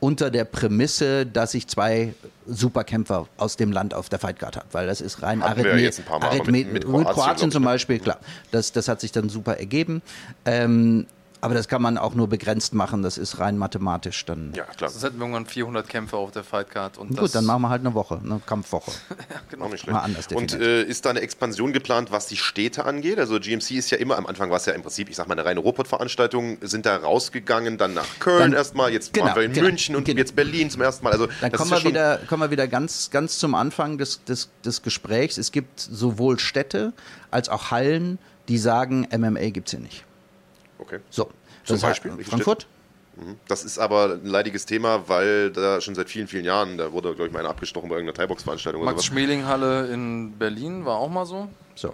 [0.00, 2.14] unter der Prämisse, dass ich zwei
[2.48, 6.72] Superkämpfer aus dem Land auf der Fightcard habe, weil das ist rein wir Arithme- mit-
[6.72, 7.62] mit Kroatien, ich, zum?
[7.62, 8.18] Beispiel, klar.
[8.50, 10.02] Das, das hat sich dann super ergeben.
[10.44, 11.06] Ähm,
[11.42, 13.02] aber das kann man auch nur begrenzt machen.
[13.02, 14.52] Das ist rein mathematisch dann.
[14.54, 14.90] ja, klar.
[14.90, 16.98] Sonst hätten wir irgendwann 400 Kämpfer auf der Fightcard.
[16.98, 18.92] Und Gut, das, dann machen wir halt eine Woche, eine Kampfwoche.
[19.58, 19.92] Auch nicht schlecht.
[19.92, 23.18] Mal anders Und äh, ist da eine Expansion geplant, was die Städte angeht?
[23.18, 25.34] Also GMC ist ja immer, am Anfang war es ja im Prinzip, ich sag mal,
[25.34, 29.52] eine reine Ruhrpott-Veranstaltung, sind da rausgegangen, dann nach Köln erstmal, jetzt genau, waren wir in
[29.52, 30.18] genau, München und genau.
[30.18, 31.12] jetzt Berlin zum ersten Mal.
[31.12, 33.56] Also Dann das kommen ist wir, ja schon, wieder, kommen wir wieder ganz, ganz zum
[33.56, 35.38] Anfang des, des, des Gesprächs.
[35.38, 36.92] Es gibt sowohl Städte
[37.32, 40.04] als auch Hallen, die sagen, MMA gibt es hier nicht.
[40.82, 40.98] Okay.
[41.10, 41.30] So.
[41.64, 42.12] Zum Beispiel?
[42.24, 42.66] Frankfurt?
[43.46, 47.14] Das ist aber ein leidiges Thema, weil da schon seit vielen, vielen Jahren, da wurde,
[47.14, 49.12] glaube ich, mal einer abgestochen bei irgendeiner Thai-Box-Veranstaltung oder Max sowas.
[49.12, 51.48] Schmeling-Halle in Berlin war auch mal so.
[51.74, 51.92] So.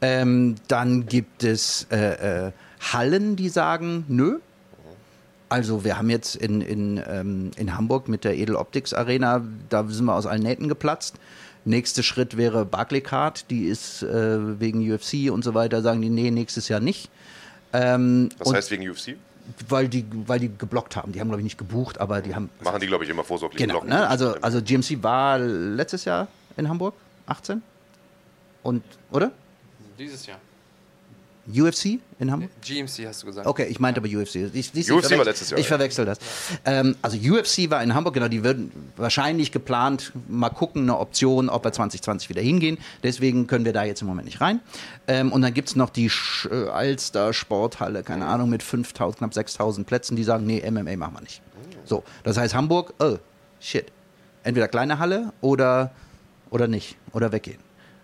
[0.00, 2.52] Ähm, dann gibt es äh, äh,
[2.92, 4.38] Hallen, die sagen, nö.
[5.48, 9.86] Also wir haben jetzt in, in, ähm, in Hamburg mit der Edel Optics Arena, da
[9.86, 11.16] sind wir aus allen Nähten geplatzt.
[11.64, 16.30] Nächster Schritt wäre Barclaycard, die ist äh, wegen UFC und so weiter, sagen die, nee,
[16.30, 17.10] nächstes Jahr nicht.
[17.72, 19.16] Ähm, Das und heißt wegen UFC?
[19.68, 21.12] weil die, weil die geblockt haben.
[21.12, 22.48] Die haben, glaube ich, nicht gebucht, aber die haben.
[22.62, 23.58] Machen die, glaube ich, immer vorsorglich.
[23.58, 23.88] Genau, Blocken.
[23.90, 24.06] ne?
[24.08, 26.94] also, also GMC war letztes Jahr in Hamburg,
[27.26, 27.62] 18.
[28.62, 29.32] Und, oder?
[29.98, 30.38] Dieses Jahr.
[31.48, 32.50] UFC in Hamburg?
[32.60, 33.46] GMC hast du gesagt.
[33.46, 34.36] Okay, ich meinte aber UFC.
[34.52, 35.68] Ich, ich, UFC war letztes Jahr, Ich ja.
[35.76, 36.18] verwechsel das.
[36.64, 41.48] Ähm, also UFC war in Hamburg, genau, die würden wahrscheinlich geplant, mal gucken, eine Option,
[41.48, 42.78] ob wir 2020 wieder hingehen.
[43.02, 44.60] Deswegen können wir da jetzt im Moment nicht rein.
[45.08, 49.16] Ähm, und dann gibt es noch die Sch äh, Alster Sporthalle, keine Ahnung, mit 5.000,
[49.16, 51.42] knapp 6.000 Plätzen, die sagen, nee, MMA machen wir nicht.
[51.84, 53.16] So, das heißt Hamburg, oh,
[53.60, 53.86] shit.
[54.44, 55.92] Entweder kleine Halle oder,
[56.50, 57.58] oder nicht, oder weggehen.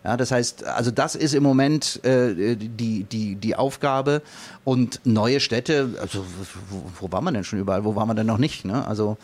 [0.08, 4.22] Ja, das heißt, also das ist im Moment äh, die, die, die Aufgabe
[4.64, 6.24] und neue Städte, also
[6.70, 8.64] wo, wo waren wir denn schon überall, wo waren wir denn noch nicht?
[8.64, 8.86] Ne?
[8.86, 9.18] Also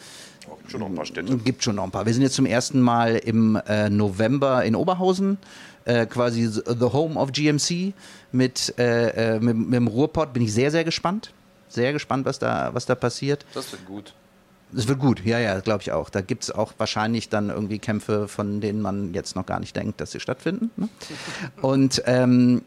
[0.59, 1.37] gibt schon noch ein paar Städte.
[1.39, 2.05] gibt schon noch ein paar.
[2.05, 5.39] Wir sind jetzt zum ersten Mal im äh, November in Oberhausen,
[5.87, 7.95] äh, quasi the home of GMC
[8.33, 10.35] mit, äh, äh, mit, mit dem Ruhrpott.
[10.35, 11.33] Bin ich sehr, sehr gespannt.
[11.71, 13.47] Sehr gespannt, was da, was da passiert.
[13.55, 14.13] Das wird gut.
[14.77, 16.11] Es wird gut, ja, ja, glaube ich auch.
[16.11, 19.77] Da gibt es auch wahrscheinlich dann irgendwie Kämpfe, von denen man jetzt noch gar nicht
[19.77, 20.71] denkt, dass sie stattfinden.
[20.77, 20.89] Ne?
[21.63, 22.63] Und ähm,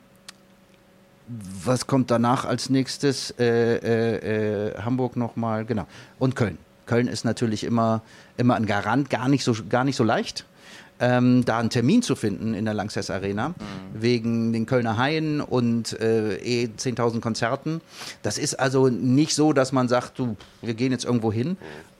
[1.27, 3.31] was kommt danach als nächstes?
[3.37, 5.85] Äh, äh, äh, Hamburg nochmal, genau.
[6.19, 6.57] Und Köln.
[6.85, 8.01] Köln ist natürlich immer,
[8.37, 10.45] immer ein Garant, gar nicht so, gar nicht so leicht.
[10.99, 13.53] ähm, da einen Termin zu finden in der Lanxess Arena, mhm.
[13.93, 17.81] wegen den Kölner Haien und äh, eh 10.000 Konzerten.
[18.23, 21.57] Das ist also nicht so, dass man sagt, du, wir gehen jetzt irgendwo hin.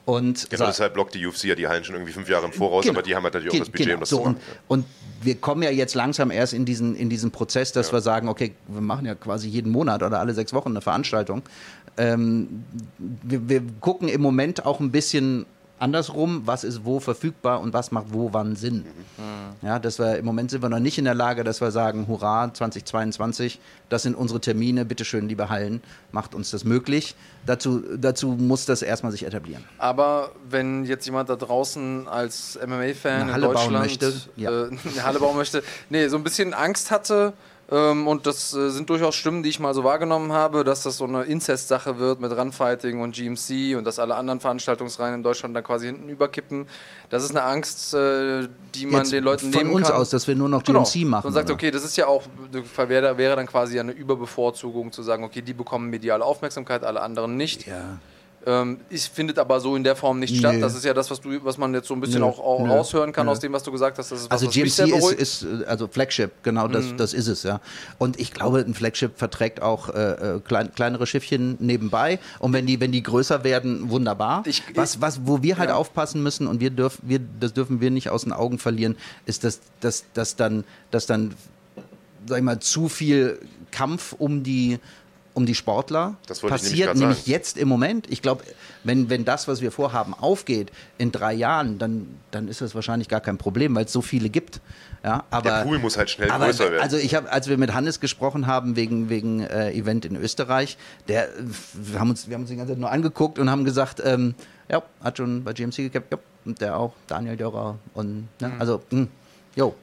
[0.08, 2.86] Und genau, deshalb blockt die UFC ja die Hallen schon irgendwie fünf Jahre im Voraus,
[2.86, 4.36] genau, aber die haben halt natürlich auch das Budget, genau, um das so, zu machen.
[4.66, 4.86] Und, und,
[5.20, 7.92] wir kommen ja jetzt langsam erst in diesen, in diesen Prozess, dass ja.
[7.92, 11.42] wir sagen, okay, wir machen ja quasi jeden Monat oder alle sechs Wochen eine Veranstaltung.
[11.98, 12.64] Ähm,
[12.96, 15.44] wir, wir gucken im Moment auch ein bisschen
[15.78, 18.84] andersrum, was ist wo verfügbar und was macht wo wann Sinn.
[19.16, 19.66] Mhm.
[19.66, 22.06] Ja, dass wir im Moment sind wir noch nicht in der Lage, dass wir sagen,
[22.08, 27.14] hurra, 2022, das sind unsere Termine, bitteschön, liebe Hallen, macht uns das möglich.
[27.46, 29.64] Dazu, dazu muss das erstmal sich etablieren.
[29.78, 34.50] Aber wenn jetzt jemand da draußen als MMA-Fan in Deutschland möchte, ja.
[34.50, 37.32] äh, eine Halle bauen möchte, nee, so ein bisschen Angst hatte,
[38.06, 41.04] und das äh, sind durchaus Stimmen, die ich mal so wahrgenommen habe, dass das so
[41.04, 45.60] eine Inzest-Sache wird mit Runfighting und GMC und dass alle anderen Veranstaltungsreihen in Deutschland da
[45.60, 46.66] quasi hinten überkippen.
[47.10, 49.66] Das ist eine Angst, äh, die man Jetzt den Leuten nehmen kann.
[49.66, 51.10] Von uns aus, dass wir nur noch GMC genau.
[51.10, 51.26] machen.
[51.26, 51.54] Und sagt, oder?
[51.54, 52.22] okay, das ist ja auch,
[52.76, 57.36] wäre, wäre dann quasi eine Überbevorzugung zu sagen, okay, die bekommen mediale Aufmerksamkeit, alle anderen
[57.36, 57.66] nicht.
[57.66, 57.98] Ja.
[58.48, 60.38] Ähm, es findet aber so in der Form nicht nee.
[60.38, 60.56] statt.
[60.62, 62.28] Das ist ja das, was du, was man jetzt so ein bisschen Nö.
[62.28, 62.72] auch, auch Nö.
[62.72, 64.10] raushören kann aus dem, was du gesagt hast.
[64.10, 66.96] Was, also GMC ist, ist, also Flagship, genau, das, mhm.
[66.96, 67.60] das ist es, ja.
[67.98, 72.20] Und ich glaube, ein Flagship verträgt auch äh, äh klein, kleinere Schiffchen nebenbei.
[72.38, 74.44] Und wenn die, wenn die größer werden, wunderbar.
[74.46, 75.76] Ich, was, was, wo wir halt ja.
[75.76, 79.44] aufpassen müssen und wir dürfen, wir, das dürfen wir nicht aus den Augen verlieren, ist,
[79.44, 81.34] dass, dass, dass dann, dass dann,
[82.24, 84.78] sag ich mal, zu viel Kampf um die
[85.38, 86.16] um die Sportler.
[86.26, 88.10] Das passiert nämlich, nämlich jetzt im Moment.
[88.10, 88.42] Ich glaube,
[88.82, 93.08] wenn, wenn das, was wir vorhaben, aufgeht in drei Jahren, dann, dann ist das wahrscheinlich
[93.08, 94.60] gar kein Problem, weil es so viele gibt.
[95.04, 96.82] Ja, aber, Der Pool muss halt schnell aber, größer werden.
[96.82, 100.76] Also ich habe, als wir mit Hannes gesprochen haben wegen, wegen äh, Event in Österreich,
[101.06, 101.28] der,
[101.72, 104.34] wir, haben uns, wir haben uns die ganze Zeit nur angeguckt und haben gesagt, ähm,
[104.68, 108.60] ja, hat schon bei GMC gekämpft, ja, und der auch, Daniel Dörrer und, ne, mhm.
[108.60, 109.06] also, hm,
[109.54, 109.76] jo.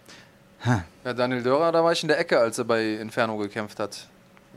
[1.05, 4.07] Ja, Daniel Dörrer, da war ich in der Ecke, als er bei Inferno gekämpft hat.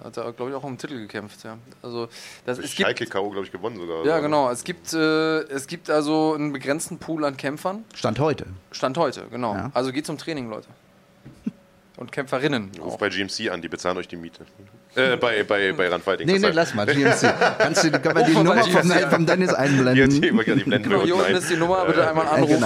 [0.02, 1.44] Hat er, glaube ich, auch um den Titel gekämpft.
[1.44, 1.58] Ja.
[1.82, 2.08] Also,
[2.46, 4.04] das, es Schalke K.O., glaube ich, gewonnen sogar.
[4.04, 4.50] Ja, genau.
[4.50, 7.84] Es gibt, äh, es gibt also einen begrenzten Pool an Kämpfern.
[7.94, 8.46] Stand heute.
[8.72, 9.54] Stand heute, genau.
[9.54, 9.70] Ja.
[9.74, 10.68] Also geht zum Training, Leute.
[11.96, 12.70] Und Kämpferinnen.
[12.80, 14.46] Ruf bei GMC an, die bezahlen euch die Miete.
[14.98, 16.26] Äh, bei, bei, bei Runfighting.
[16.26, 17.34] Nee, nee, lass mal, GMC.
[17.58, 20.10] Kannst du, können wir die Nummer vom, vom Dennis einblenden?
[20.10, 22.64] Die, die, die blenden genau, hier unten ist die Nummer, bitte einmal anrufen.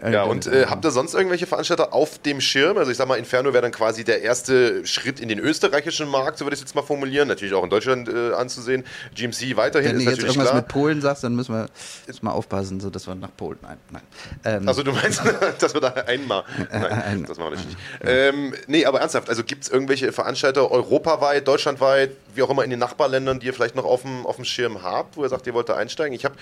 [0.00, 0.10] Genau.
[0.10, 2.76] Ja, und äh, habt ihr sonst irgendwelche Veranstalter auf dem Schirm?
[2.76, 6.38] Also ich sag mal, Inferno wäre dann quasi der erste Schritt in den österreichischen Markt,
[6.38, 7.28] so würde ich es jetzt mal formulieren.
[7.28, 8.84] Natürlich auch in Deutschland äh, anzusehen.
[9.14, 10.54] GMC weiterhin Wenn ist du jetzt irgendwas klar.
[10.56, 11.68] mit Polen sagst, dann müssen wir
[12.06, 13.58] jetzt mal aufpassen, so dass wir nach Polen...
[13.62, 14.02] Nein, nein.
[14.44, 14.68] Ähm.
[14.68, 15.22] Also du meinst,
[15.58, 16.44] dass wir da einmal...
[16.72, 17.76] Nein, das machen wir nicht.
[18.04, 22.70] Ähm, nee, aber ernsthaft, also gibt es irgendwelche Veranstalter europaweit, deutschlandweit, wie auch immer in
[22.70, 25.46] den Nachbarländern, die ihr vielleicht noch auf dem, auf dem Schirm habt, wo ihr sagt,
[25.46, 26.14] ihr wollt da einsteigen?
[26.14, 26.34] Ich habe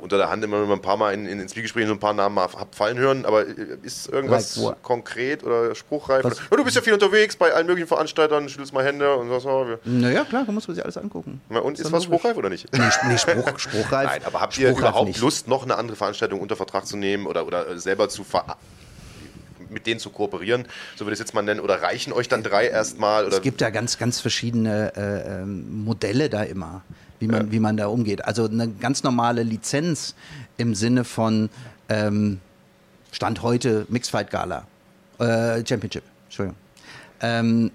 [0.00, 2.38] unter der Hand immer ein paar Mal in, in, in Zwiegesprächen so ein paar Namen
[2.38, 3.44] hab fallen hören, aber
[3.82, 6.24] ist irgendwas like konkret oder spruchreif?
[6.24, 9.48] Ja, du bist ja viel unterwegs bei allen möglichen Veranstaltern, schüttelst mal Hände und so.
[9.48, 11.42] Oh, naja, klar, da muss man sich alles angucken.
[11.50, 12.72] Na, und ist, ist was spruchreif oder nicht?
[12.72, 14.08] Nee, nee Spruch, spruchreif.
[14.08, 15.20] Nein, aber habt ihr überhaupt nicht.
[15.20, 18.56] Lust, noch eine andere Veranstaltung unter Vertrag zu nehmen oder, oder selber zu ver
[19.74, 20.64] mit denen zu kooperieren,
[20.96, 23.26] so würde ich es jetzt mal nennen, oder reichen euch dann drei erstmal?
[23.26, 26.82] Es gibt ja ganz, ganz verschiedene äh, ähm, Modelle da immer,
[27.18, 27.52] wie man, ja.
[27.52, 28.24] wie man da umgeht.
[28.24, 30.14] Also eine ganz normale Lizenz
[30.56, 31.50] im Sinne von
[31.88, 32.40] ähm,
[33.12, 34.66] Stand heute Mixed Fight Gala,
[35.18, 36.56] äh, Championship, Entschuldigung.
[37.20, 37.70] Ähm,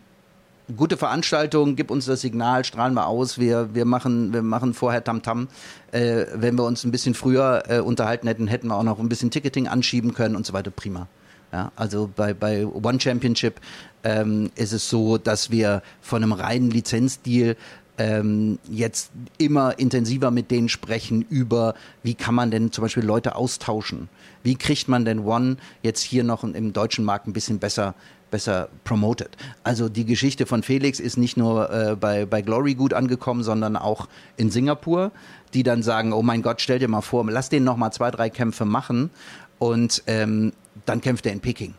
[0.76, 5.04] gute Veranstaltung, gib uns das Signal, strahlen wir aus, wir, wir, machen, wir machen vorher
[5.04, 5.48] Tamtam.
[5.92, 5.98] -Tam.
[5.98, 9.10] Äh, wenn wir uns ein bisschen früher äh, unterhalten hätten, hätten wir auch noch ein
[9.10, 11.08] bisschen Ticketing anschieben können und so weiter, prima.
[11.52, 13.60] Ja, also bei, bei One Championship
[14.04, 17.56] ähm, ist es so, dass wir von einem reinen Lizenzdeal
[17.98, 23.36] ähm, jetzt immer intensiver mit denen sprechen über, wie kann man denn zum Beispiel Leute
[23.36, 24.10] austauschen?
[24.44, 27.94] Wie kriegt man denn One jetzt hier noch im deutschen Markt ein bisschen besser
[28.30, 29.30] besser promoted.
[29.64, 33.76] Also die Geschichte von Felix ist nicht nur äh, bei, bei Glory gut angekommen, sondern
[33.76, 34.08] auch
[34.38, 35.12] in Singapur,
[35.54, 38.12] die dann sagen, oh mein Gott, stell dir mal vor, lass den noch mal zwei,
[38.12, 39.10] drei Kämpfe machen
[39.58, 40.54] und ähm,
[40.86, 41.76] dann kämpft er in Peking.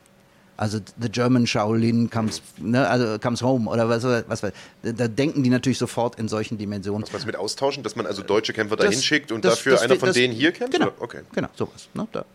[0.56, 4.52] Also The German Shaolin comes, ne, also comes home oder was, was, was.
[4.82, 7.02] Da denken die natürlich sofort in solchen Dimensionen.
[7.04, 9.72] Was meinst du mit austauschen, dass man also deutsche Kämpfer da hinschickt und das, dafür
[9.72, 10.74] das, einer von denen hier kämpft?
[10.74, 11.22] Genau, okay.
[11.32, 11.88] genau sowas.
[11.94, 12.26] Ne, da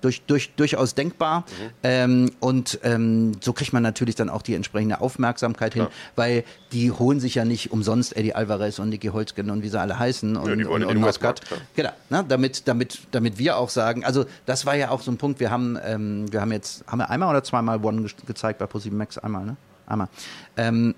[0.00, 1.40] durch, durch, durchaus denkbar.
[1.40, 1.70] Mhm.
[1.82, 5.90] Ähm, und ähm, so kriegt man natürlich dann auch die entsprechende Aufmerksamkeit hin, ja.
[6.14, 9.80] weil die holen sich ja nicht umsonst Eddie Alvarez und Nicky Holzgen und wie sie
[9.80, 11.40] alle heißen und, ja, und, und Muscat.
[11.74, 15.16] Genau, ne, damit, damit, damit wir auch sagen, also das war ja auch so ein
[15.16, 18.58] Punkt, wir haben, ähm, wir haben jetzt, haben wir einmal oder zweimal One ge gezeigt
[18.58, 19.18] bei ProSieben Max?
[19.18, 19.56] Einmal, ne?
[19.86, 20.08] Einmal.
[20.56, 20.94] Ähm,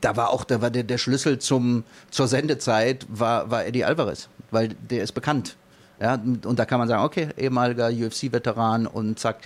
[0.00, 4.28] da war auch da war der, der Schlüssel zum, zur Sendezeit war, war Eddie Alvarez,
[4.50, 5.56] weil der ist bekannt
[6.00, 9.38] Ja, und da kann man sagen, okay, ehemaliger UFC-Veteran und zack,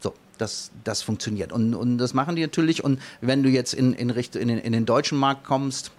[0.00, 1.52] so, das, das funktioniert.
[1.52, 2.82] Und, und das machen die natürlich.
[2.82, 5.90] Und wenn du jetzt in, in, Richt, in, den, in den deutschen Markt kommst,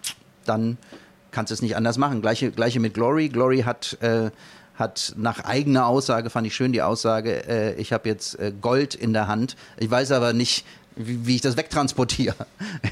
[0.45, 0.77] dann
[1.31, 2.21] kannst du es nicht anders machen.
[2.21, 3.29] Gleiche, gleiche mit Glory.
[3.29, 4.31] Glory hat, äh,
[4.75, 8.95] hat nach eigener Aussage, fand ich schön die Aussage, äh, ich habe jetzt äh, Gold
[8.95, 9.55] in der Hand.
[9.77, 12.35] Ich weiß aber nicht, wie, wie ich das wegtransportiere.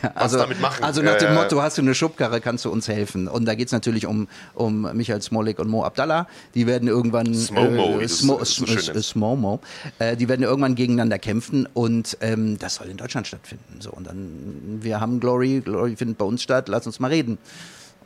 [0.03, 0.83] Ja, also, damit machen.
[0.83, 3.27] Also nach dem Äh, Motto, hast du eine Schubkarre, kannst du uns helfen.
[3.27, 6.27] Und da geht es natürlich um, um Michael Smolik und Mo Abdallah.
[6.55, 7.33] Die werden irgendwann...
[7.35, 9.09] Smomo, äh, es Smo, so Sm- nennst.
[9.09, 9.59] Smomo.
[9.99, 13.81] Äh, die werden irgendwann gegeneinander kämpfen und ähm, das soll in Deutschland stattfinden.
[13.81, 17.37] So, und dann, wir haben Glory, Glory findet bei uns statt, lass uns mal reden.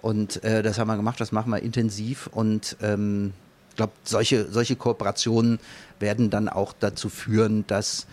[0.01, 3.33] Und äh, das haben wir gemacht, das machen wir intensiv und ähm,
[3.71, 5.59] ich glaube, solche, solche Kooperationen
[5.99, 8.05] werden dann auch dazu führen, dass,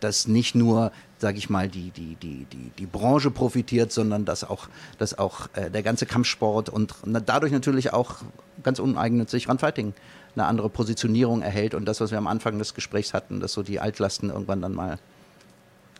[0.00, 4.42] dass nicht nur, sage ich mal, die, die, die, die, die Branche profitiert, sondern dass
[4.42, 8.16] auch, dass auch äh, der ganze Kampfsport und dadurch natürlich auch
[8.62, 9.94] ganz uneigennützig Run-Fighting
[10.34, 13.62] eine andere Positionierung erhält und das, was wir am Anfang des Gesprächs hatten, dass so
[13.62, 14.98] die Altlasten irgendwann dann mal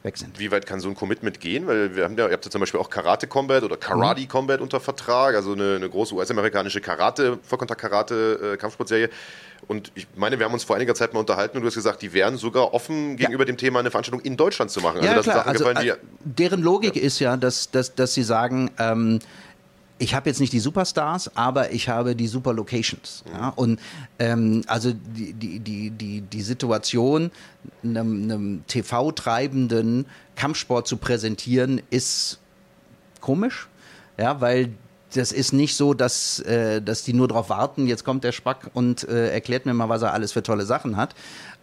[0.02, 0.38] weg sind.
[0.38, 1.66] Wie weit kann so ein Commitment gehen?
[1.66, 3.80] Weil wir haben ja, ihr habt ja zum Beispiel auch Karate Combat oder Mhm.
[3.80, 9.11] Karate Combat unter Vertrag, also eine, eine große US-amerikanische Karate, Vollkontakt-Karate, äh, Kampfsportserie.
[9.68, 12.03] Und ich meine, wir haben uns vor einiger Zeit mal unterhalten und du hast gesagt,
[12.03, 15.03] die wären sogar offen gegenüber dem Thema, eine Veranstaltung in Deutschland zu machen.
[15.03, 15.37] Ja, das klar.
[15.37, 19.20] Sachen Also, gefallen, die äh, deren Logik ist ja, dass, dass, dass sie sagen, ähm,
[20.01, 23.23] ich habe jetzt nicht die Superstars, aber ich habe die Super Locations.
[23.33, 23.51] Ja?
[23.51, 23.79] Und
[24.18, 27.31] ähm, also die, die, die, die, die Situation,
[27.85, 32.40] einem, einem TV-treibenden Kampfsport zu präsentieren, ist
[33.20, 33.68] komisch,
[34.16, 34.70] ja, weil
[35.14, 38.70] das ist nicht so, dass, äh, dass die nur darauf warten, jetzt kommt der Spack
[38.75, 41.14] und äh, erklärt mir mal, was er alles für tolle Sachen hat.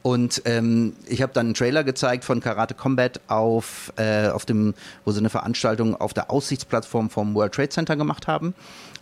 [0.03, 4.73] Und ähm, ich habe dann einen Trailer gezeigt von Karate Combat auf, äh, auf dem,
[5.03, 8.53] wo sie eine Veranstaltung auf der Aussichtsplattform vom World Trade Center gemacht haben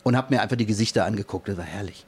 [0.03, 1.47] und habe mir einfach die Gesichter angeguckt.
[1.47, 2.05] Das war herrlich.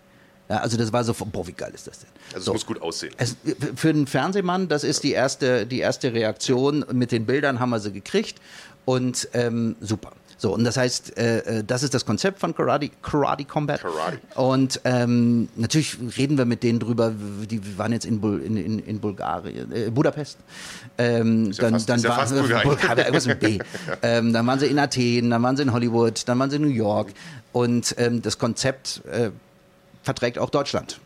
[0.49, 2.09] Ja, also das war so, boah, wie geil ist das denn?
[2.27, 2.53] also es so.
[2.53, 3.13] muss gut aussehen.
[3.17, 3.35] Es,
[3.75, 6.85] für den Fernsehmann, das ist die erste, die erste Reaktion.
[6.93, 8.39] Mit den Bildern haben wir sie gekriegt
[8.85, 10.13] und ähm, super.
[10.39, 13.81] So, und das heißt, äh, äh, das ist das Konzept von Karate, Karate Combat.
[13.81, 14.19] Karate.
[14.35, 17.11] Und ähm, natürlich reden wir mit denen drüber,
[17.49, 20.37] die waren jetzt in, Bul in, in, in Bulgarien, äh, Budapest.
[20.99, 22.69] Ähm, ja dann fast- dann ist ja waren sie Bulgarien.
[22.69, 23.57] Bulgarien, irgendwas mit B.
[24.03, 26.61] ähm, dann waren sie in Athen, dann waren sie in Hollywood, dann waren sie in
[26.61, 27.09] New York.
[27.51, 29.31] Und ähm, das Konzept äh,
[30.03, 30.99] verträgt auch Deutschland.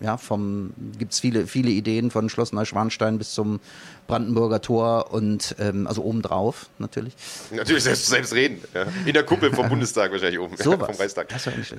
[0.00, 3.60] Ja, vom gibt es viele, viele Ideen von Schloss Neuschwanstein bis zum
[4.06, 7.14] Brandenburger Tor und ähm, also obendrauf natürlich.
[7.50, 8.62] Natürlich selbst, selbst reden.
[8.74, 8.86] Ja.
[9.04, 10.86] In der Kuppel vom Bundestag wahrscheinlich oben, Sowas.
[10.86, 11.28] vom Reichstag.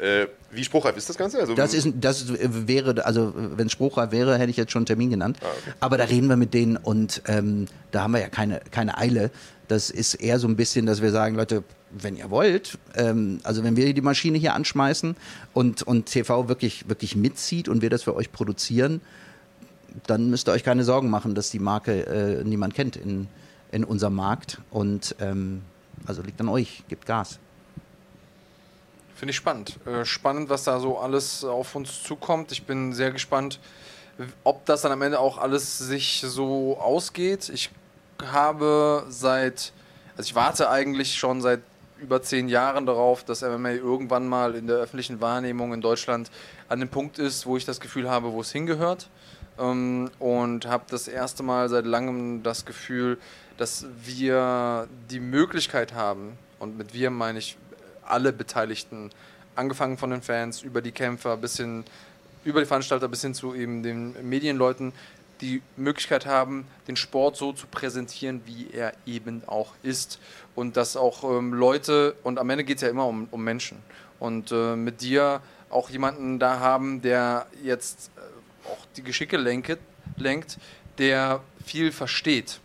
[0.01, 1.39] Äh, wie spruchreif ist das Ganze?
[1.39, 4.87] Also, Das ist, das wäre, also wenn es spruchreif wäre, hätte ich jetzt schon einen
[4.87, 5.37] Termin genannt.
[5.79, 9.31] Aber da reden wir mit denen und ähm, da haben wir ja keine, keine Eile.
[9.67, 13.63] Das ist eher so ein bisschen, dass wir sagen, Leute, wenn ihr wollt, ähm, also
[13.63, 15.15] wenn wir die Maschine hier anschmeißen
[15.53, 19.01] und, und TV wirklich, wirklich mitzieht und wir das für euch produzieren,
[20.05, 23.27] dann müsst ihr euch keine Sorgen machen, dass die Marke äh, niemand kennt in,
[23.71, 24.59] in unserem Markt.
[24.69, 25.61] Und ähm,
[26.05, 27.39] also liegt an euch, gebt Gas.
[29.15, 29.79] Finde ich spannend.
[29.87, 32.51] Äh, spannend, was da so alles auf uns zukommt.
[32.51, 33.59] Ich bin sehr gespannt,
[34.43, 37.49] ob das dann am Ende auch alles sich so ausgeht.
[37.49, 37.71] Ich
[38.23, 39.73] habe seit,
[40.15, 41.61] also ich warte eigentlich schon seit
[41.99, 46.29] über zehn Jahren darauf, dass MMA irgendwann mal in der öffentlichen Wahrnehmung in Deutschland
[46.69, 49.09] an dem Punkt ist, wo ich das Gefühl habe, wo es hingehört.
[49.59, 53.17] Ähm, und habe das erste Mal seit langem das Gefühl,
[53.57, 57.57] dass wir die Möglichkeit haben, und mit wir meine ich
[58.05, 59.11] alle Beteiligten,
[59.55, 61.83] angefangen von den Fans, über die Kämpfer bis hin,
[62.43, 64.93] über die Veranstalter bis hin zu eben den Medienleuten,
[65.41, 70.19] die Möglichkeit haben, den Sport so zu präsentieren, wie er eben auch ist.
[70.55, 73.77] Und dass auch ähm, Leute, und am Ende geht es ja immer um, um Menschen.
[74.19, 79.79] Und äh, mit dir auch jemanden da haben, der jetzt äh, auch die Geschicke lenket,
[80.15, 80.57] lenkt,
[80.97, 82.59] der viel versteht.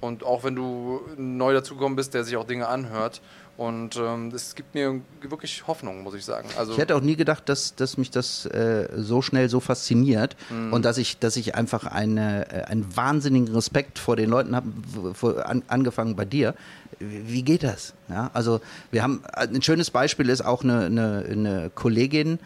[0.00, 3.20] Und auch wenn du neu dazugekommen bist, der sich auch Dinge anhört.
[3.58, 6.48] Und ähm, es gibt mir wirklich Hoffnung, muss ich sagen.
[6.56, 10.36] Also, Ich hätte auch nie gedacht, dass, dass mich das äh, so schnell so fasziniert
[10.48, 10.72] Mhm.
[10.72, 15.44] und dass ich, dass ich einfach eine, äh, einen wahnsinnigen Respekt vor den Leuten habe,
[15.44, 16.54] an, angefangen bei dir.
[17.00, 17.94] Wie wie geht das?
[18.08, 18.60] Ja, also
[18.92, 22.38] wir haben ein schönes Beispiel ist auch eine, eine, eine Kollegin,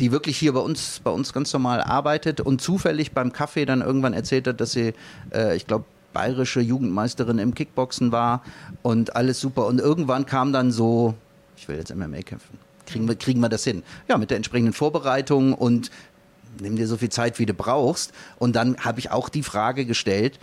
[0.00, 3.82] die wirklich hier bei uns, bei uns ganz normal arbeitet und zufällig beim Kaffee dann
[3.82, 4.94] irgendwann erzählt hat, dass sie,
[5.32, 5.84] äh, ich glaube,
[6.16, 8.42] bayerische Jugendmeisterin im Kickboxen war
[8.82, 9.66] und alles super.
[9.66, 11.12] Und irgendwann kam dann so,
[11.58, 12.58] ich will jetzt MMA kämpfen.
[12.86, 13.82] Kriegen wir, kriegen wir das hin?
[14.08, 15.90] Ja, mit der entsprechenden Vorbereitung und
[16.58, 18.14] nimm dir so viel Zeit, wie du brauchst.
[18.38, 20.38] Und dann habe ich auch die Frage gestellt,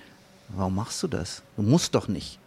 [0.50, 1.42] warum machst du das?
[1.58, 2.38] Du musst doch nicht.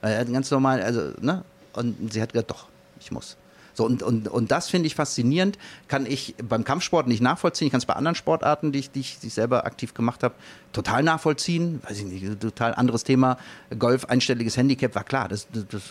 [0.00, 1.42] Ganz normal, also, ne?
[1.72, 2.68] Und sie hat gesagt, doch,
[3.00, 3.36] ich muss.
[3.76, 7.66] So, und, und, und das finde ich faszinierend, kann ich beim Kampfsport nicht nachvollziehen.
[7.66, 10.22] Ich kann es bei anderen Sportarten, die ich, die ich, die ich selber aktiv gemacht
[10.22, 10.34] habe,
[10.72, 11.82] total nachvollziehen.
[11.86, 13.36] Weiß ich nicht, total anderes Thema.
[13.78, 15.82] Golf, einstelliges Handicap, war klar, das, das, das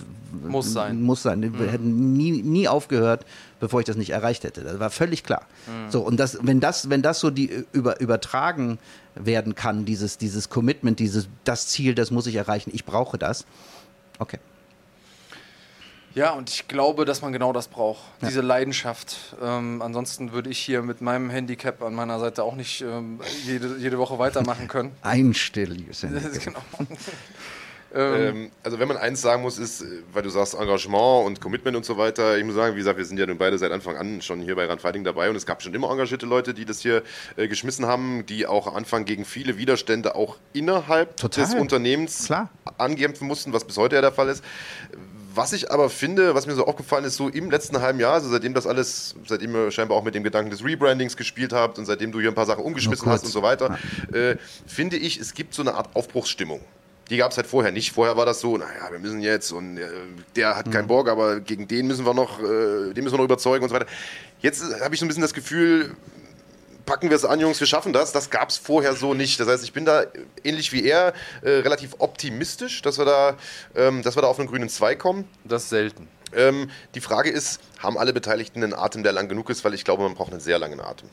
[0.48, 1.04] Muss sein.
[1.04, 1.60] Muss sein.
[1.60, 3.24] Wir hätten nie, nie aufgehört,
[3.60, 4.62] bevor ich das nicht erreicht hätte.
[4.62, 5.44] Das war völlig klar.
[5.90, 8.80] So, und das, wenn das, wenn das so die über, übertragen
[9.14, 13.46] werden kann, dieses, dieses Commitment, dieses, das Ziel, das muss ich erreichen, ich brauche das.
[14.18, 14.40] Okay.
[16.16, 18.02] Ja, und ich glaube, dass man genau das braucht.
[18.22, 19.36] Diese Leidenschaft.
[19.42, 23.76] Ähm, ansonsten würde ich hier mit meinem Handicap an meiner Seite auch nicht ähm, jede,
[23.78, 24.92] jede Woche weitermachen können.
[25.02, 26.44] Einstelliges Handicap.
[26.46, 26.60] genau.
[27.94, 31.76] ähm, Ähm, also wenn man eins sagen muss, ist, weil du sagst Engagement und Commitment
[31.76, 33.98] und so weiter, ich muss sagen, wie gesagt, wir sind ja nun beide seit Anfang
[33.98, 36.64] an schon hier bei Run Fighting dabei und es gab schon immer engagierte Leute, die
[36.66, 37.04] das hier
[37.36, 41.44] äh, geschmissen haben, die auch am Anfang gegen viele Widerstände auch innerhalb Total.
[41.46, 42.50] des Unternehmens Klar.
[42.78, 44.44] ankämpfen mussten, was bis heute ja der Fall ist.
[45.36, 48.30] Was ich aber finde, was mir so aufgefallen ist, so im letzten halben Jahr, also
[48.30, 51.86] seitdem das alles, seitdem ihr scheinbar auch mit dem Gedanken des Rebrandings gespielt habt und
[51.86, 53.78] seitdem du hier ein paar Sachen umgeschmissen hast und so weiter,
[54.14, 56.62] äh, finde ich, es gibt so eine Art Aufbruchsstimmung.
[57.10, 57.92] Die gab es halt vorher nicht.
[57.92, 59.88] Vorher war das so, naja, wir müssen jetzt und äh,
[60.38, 63.26] der hat keinen Bock, aber gegen den müssen wir noch, äh, den müssen wir noch
[63.26, 63.88] überzeugen und so weiter.
[64.42, 65.98] Jetzt äh, habe ich so ein bisschen das Gefühl,
[66.86, 68.12] packen wir es an, Jungs, wir schaffen das.
[68.12, 69.40] Das gab es vorher so nicht.
[69.40, 70.10] Das heißt, ich bin da äh,
[70.44, 73.38] ähnlich wie er äh, relativ optimistisch, dass wir da,
[73.76, 75.28] ähm, dass wir da auf einen grünen Zweig kommen.
[75.44, 76.08] das ist selten.
[76.34, 79.64] Ähm, die Frage ist, haben alle Beteiligten einen Atem, der lang genug ist?
[79.64, 81.10] Weil ich glaube, man braucht einen sehr langen Atem.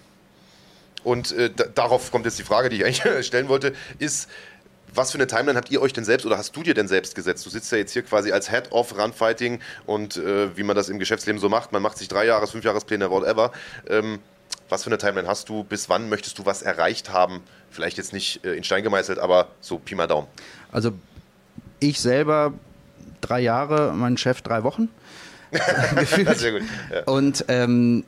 [1.04, 4.28] Und äh, da, darauf kommt jetzt die Frage, die ich eigentlich stellen wollte, ist,
[4.94, 7.14] was für eine Timeline habt ihr euch denn selbst oder hast du dir denn selbst
[7.14, 7.46] gesetzt?
[7.46, 10.90] Du sitzt ja jetzt hier quasi als Head of Runfighting und äh, wie man das
[10.90, 13.52] im Geschäftsleben so macht, man macht sich drei Jahres, fünf Jahrespläne, whatever.
[13.88, 14.18] Ähm,
[14.68, 15.64] was für eine Timeline hast du?
[15.64, 17.40] Bis wann möchtest du was erreicht haben?
[17.70, 20.26] Vielleicht jetzt nicht äh, in Stein gemeißelt, aber so Pi mal Daumen.
[20.70, 20.92] Also
[21.80, 22.52] ich selber
[23.20, 24.88] drei Jahre, mein Chef drei Wochen.
[25.96, 26.38] Gefühlt.
[26.38, 26.62] Sehr gut.
[26.92, 27.02] Ja.
[27.04, 28.04] Und ähm,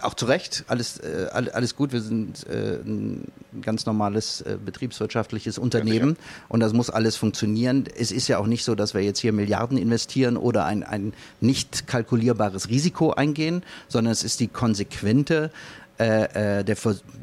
[0.00, 1.92] auch zu Recht, alles, äh, all- alles gut.
[1.92, 3.30] Wir sind äh, ein
[3.62, 6.16] ganz normales äh, betriebswirtschaftliches Unternehmen
[6.48, 7.84] und das muss alles funktionieren.
[7.96, 11.12] Es ist ja auch nicht so, dass wir jetzt hier Milliarden investieren oder ein, ein
[11.40, 15.50] nicht kalkulierbares Risiko eingehen, sondern es ist die konsequente
[15.98, 16.76] äh, äh, der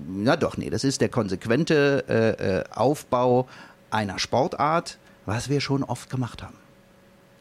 [0.08, 3.48] na doch, nee, das ist der konsequente äh, äh, Aufbau
[3.90, 6.56] einer Sportart, was wir schon oft gemacht haben.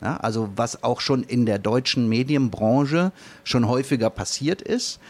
[0.00, 3.12] Ja, also was auch schon in der deutschen Medienbranche
[3.44, 5.00] schon häufiger passiert ist.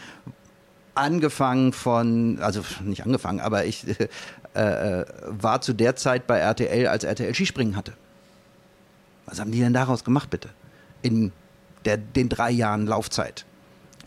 [0.95, 3.85] Angefangen von, also nicht angefangen, aber ich
[4.55, 7.93] äh, äh, war zu der Zeit bei RTL, als RTL Skispringen hatte.
[9.25, 10.49] Was haben die denn daraus gemacht, bitte?
[11.03, 11.31] In
[11.85, 13.45] der, den drei Jahren Laufzeit.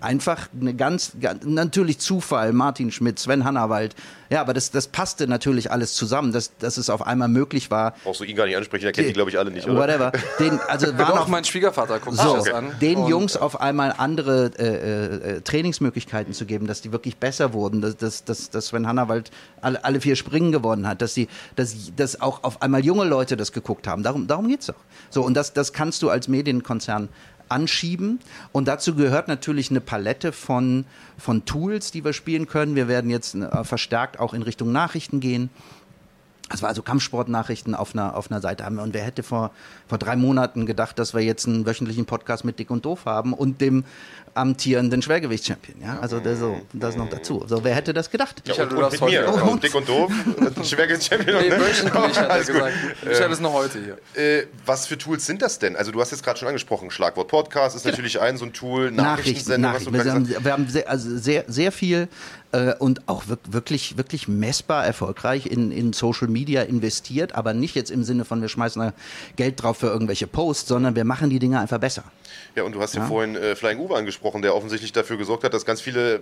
[0.02, 3.94] Einfach eine ganz, ganz, natürlich Zufall, Martin Schmidt, Sven Hannawald.
[4.30, 7.94] Ja, aber das, das passte natürlich alles zusammen, dass, dass es auf einmal möglich war.
[8.02, 9.78] Brauchst du ihn gar nicht ansprechen, er kennt die, glaube ich, alle nicht, oder?
[9.78, 10.12] Whatever.
[10.38, 12.72] Den, also waren auch mein Schwiegervater guckt so, das an.
[12.80, 17.52] den Und, Jungs auf einmal andere äh, äh, Trainingsmöglichkeiten zu geben, dass die wirklich besser
[17.52, 21.28] wurden, dass, dass, dass, dass Sven Hannawald alle, alle vier Springen gewonnen hat, dass, die,
[21.56, 24.02] dass, dass auch auf einmal junge Leute das geguckt haben.
[24.02, 24.74] Darum, darum geht es doch.
[25.10, 27.10] So, und das, das kannst du als Medienkonzern
[27.52, 28.20] anschieben.
[28.50, 30.84] Und dazu gehört natürlich eine Palette von,
[31.18, 32.74] von Tools, die wir spielen können.
[32.74, 35.50] Wir werden jetzt äh, verstärkt auch in Richtung Nachrichten gehen.
[36.52, 38.78] Das war also Kampfsportnachrichten auf einer, auf einer Seite haben.
[38.78, 39.52] Und wer hätte vor,
[39.88, 43.32] vor drei Monaten gedacht, dass wir jetzt einen wöchentlichen Podcast mit Dick und Doof haben
[43.32, 43.84] und dem
[44.34, 45.82] amtierenden Schwergewichtschampion.
[45.82, 45.98] Ja?
[46.00, 47.44] Also das, so, das noch dazu.
[47.46, 48.42] So, wer hätte das gedacht?
[48.46, 49.26] Michael, du und darfst mit mir.
[49.30, 50.10] heute- Und dick und doof.
[50.64, 51.42] Schwergewicht-Champion.
[51.42, 52.72] Nee, wöchentlich hat er gesagt.
[53.04, 53.78] Michael ist noch heute
[54.14, 54.22] hier.
[54.22, 55.76] Äh, was für Tools sind das denn?
[55.76, 58.90] Also du hast jetzt gerade schon angesprochen, Schlagwort Podcast ist natürlich ein so ein Tool,
[58.90, 60.28] Nachrichten, Nachrichtensendung, du Nachrichten.
[60.28, 62.08] Wir, haben, wir haben sehr, also sehr, sehr viel
[62.52, 67.74] äh, und auch wirk- wirklich, wirklich messbar erfolgreich in, in Social Media investiert, aber nicht
[67.74, 68.92] jetzt im Sinne von, wir schmeißen da
[69.36, 72.04] Geld drauf für irgendwelche Posts, sondern wir machen die Dinge einfach besser.
[72.54, 75.54] Ja, und du hast ja, vorhin äh, Flying Uwe angesprochen, der offensichtlich dafür gesorgt hat,
[75.54, 76.20] dass ganz viele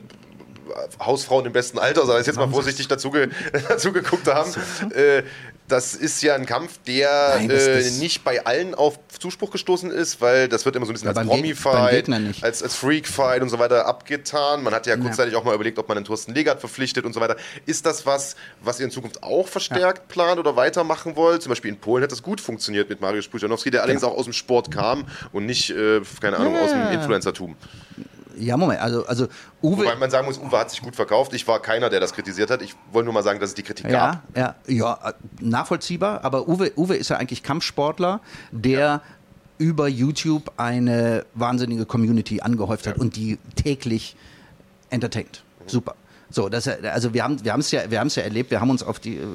[1.01, 3.29] Hausfrauen im besten Alter, sag ich jetzt mal vorsichtig, dazu, ge
[3.69, 4.51] dazu geguckt haben.
[4.91, 5.23] Äh,
[5.69, 10.21] das ist ja ein Kampf, der Nein, äh, nicht bei allen auf Zuspruch gestoßen ist,
[10.21, 12.09] weil das wird immer so ein bisschen Ja, als Promi-Fight,
[12.43, 14.63] als, als Freak-Fight und so weiter abgetan.
[14.65, 17.21] Man hat ja kurzzeitig auch mal überlegt, ob man den Thorsten Legert verpflichtet und so
[17.21, 17.37] weiter.
[17.67, 21.43] Ist das was, was ihr in Zukunft auch verstärkt plant oder weitermachen wollt?
[21.43, 24.25] Zum Beispiel in Polen hat das gut funktioniert mit Mariusz Pujanowski, der allerdings auch aus
[24.25, 26.91] dem Sport kam und nicht, äh, keine Ahnung, aus dem Ja.
[26.91, 27.57] Influencertum.
[28.41, 29.29] Ja, Moment, also, also
[29.63, 29.85] Uwe.
[29.85, 31.33] Wobei man sagen muss, Uwe hat sich gut verkauft.
[31.35, 32.63] Ich war keiner, der das kritisiert hat.
[32.63, 34.23] Ich wollte nur mal sagen, dass es die Kritik gab.
[34.37, 36.25] Ja, ja, ja, äh, nachvollziehbar.
[36.25, 39.03] Aber Uwe, Uwe ist ja eigentlich Kampfsportler, der
[39.59, 44.17] über YouTube eine wahnsinnige Community angehäuft hat und die täglich
[44.89, 45.45] entertaint.
[45.67, 45.95] Super.
[46.31, 48.51] So, das, also wir haben wir es ja wir haben es ja erlebt.
[48.51, 49.27] Wir haben uns auf die äh,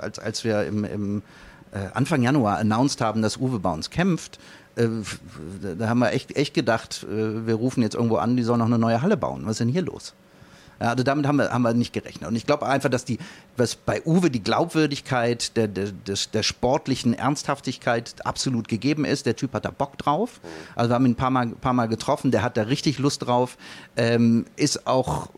[0.00, 1.22] als als wir im, im
[1.72, 4.38] äh, Anfang Januar announced haben, dass Uwe bei uns kämpft,
[4.76, 4.88] äh,
[5.78, 8.66] da haben wir echt, echt gedacht, äh, wir rufen jetzt irgendwo an, die sollen noch
[8.66, 9.42] eine neue Halle bauen.
[9.44, 10.14] Was ist denn hier los?
[10.80, 12.28] Ja, also damit haben wir, haben wir nicht gerechnet.
[12.28, 13.18] Und ich glaube einfach, dass die,
[13.56, 19.26] was bei Uwe die Glaubwürdigkeit der, der, des, der sportlichen Ernsthaftigkeit absolut gegeben ist.
[19.26, 20.40] Der Typ hat da Bock drauf.
[20.74, 23.26] Also wir haben ihn ein paar Mal, paar Mal getroffen, der hat da richtig Lust
[23.26, 23.58] drauf,
[23.96, 25.28] ähm, ist auch,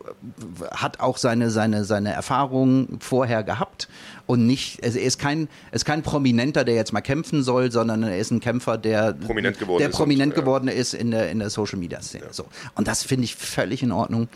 [0.71, 3.89] hat auch seine, seine, seine Erfahrungen vorher gehabt
[4.25, 8.03] und nicht, also er ist kein, ist kein Prominenter, der jetzt mal kämpfen soll, sondern
[8.03, 10.41] er ist ein Kämpfer, der Prominent geworden der ist prominent und, ja.
[10.41, 12.27] geworden ist in der, in der Social Media Szene.
[12.31, 12.45] So.
[12.75, 14.29] Und das finde ich völlig in Ordnung.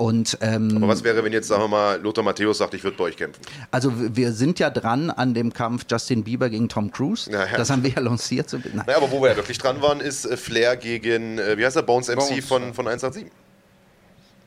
[0.00, 2.96] Und ähm, Aber was wäre, wenn jetzt, sagen wir mal, Lothar Matthäus sagt, ich würde
[2.96, 3.42] bei euch kämpfen?
[3.70, 7.30] also wir sind ja dran an dem Kampf Justin Bieber gegen Tom Cruise.
[7.30, 7.58] Ja, ja.
[7.58, 8.48] Das haben wir ja lanciert.
[8.48, 8.84] So, nein.
[8.86, 11.76] Naja, aber wo wir ja wirklich dran waren, ist äh, Flair gegen, äh, wie heißt
[11.76, 12.72] der, Bones MC Bones, von, ja.
[12.72, 13.30] von 187.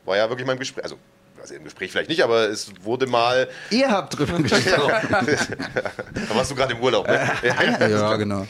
[0.04, 0.96] War ja wirklich mal im Gespräch, also,
[1.44, 4.92] also im Gespräch vielleicht nicht, aber es wurde mal, Ihr habt drüber gesprochen.
[5.04, 7.30] da warst du gerade im Urlaub, ne?
[7.42, 8.46] ja, ja, genau.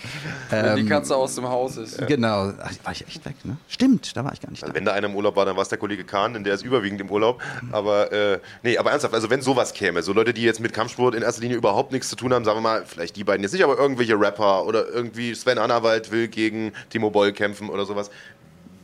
[0.49, 2.07] Wenn die Katze aus dem Haus ist.
[2.07, 2.53] Genau.
[2.63, 3.57] Ach, war ich echt weg, ne?
[3.67, 4.67] Stimmt, da war ich gar nicht da.
[4.67, 6.55] Also wenn da einer im Urlaub war, dann war es der Kollege Kahn, denn der
[6.55, 7.43] ist überwiegend im Urlaub.
[7.73, 11.17] Aber äh, nee, aber ernsthaft, also wenn sowas käme, so Leute, die jetzt mit Kampfsport
[11.17, 13.53] in erster Linie überhaupt nichts zu tun haben, sagen wir mal, vielleicht die beiden jetzt
[13.53, 18.13] nicht, aber irgendwelche Rapper oder irgendwie Sven Annawald will gegen Timo Boll kämpfen oder sowas.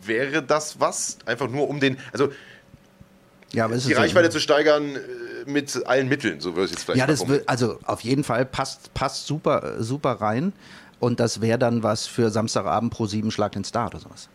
[0.02, 1.18] Wäre das was?
[1.26, 2.30] Einfach nur um den, also
[3.52, 6.98] Ja, die so- Reichweite zu steigern äh, mit allen Mitteln, so würde ich es vielleicht
[6.98, 10.52] Ja, mal das will, also auf jeden Fall passt, passt super, äh, super rein.
[11.00, 14.28] Und das wäre dann was für Samstagabend pro sieben Schlag den Star oder sowas.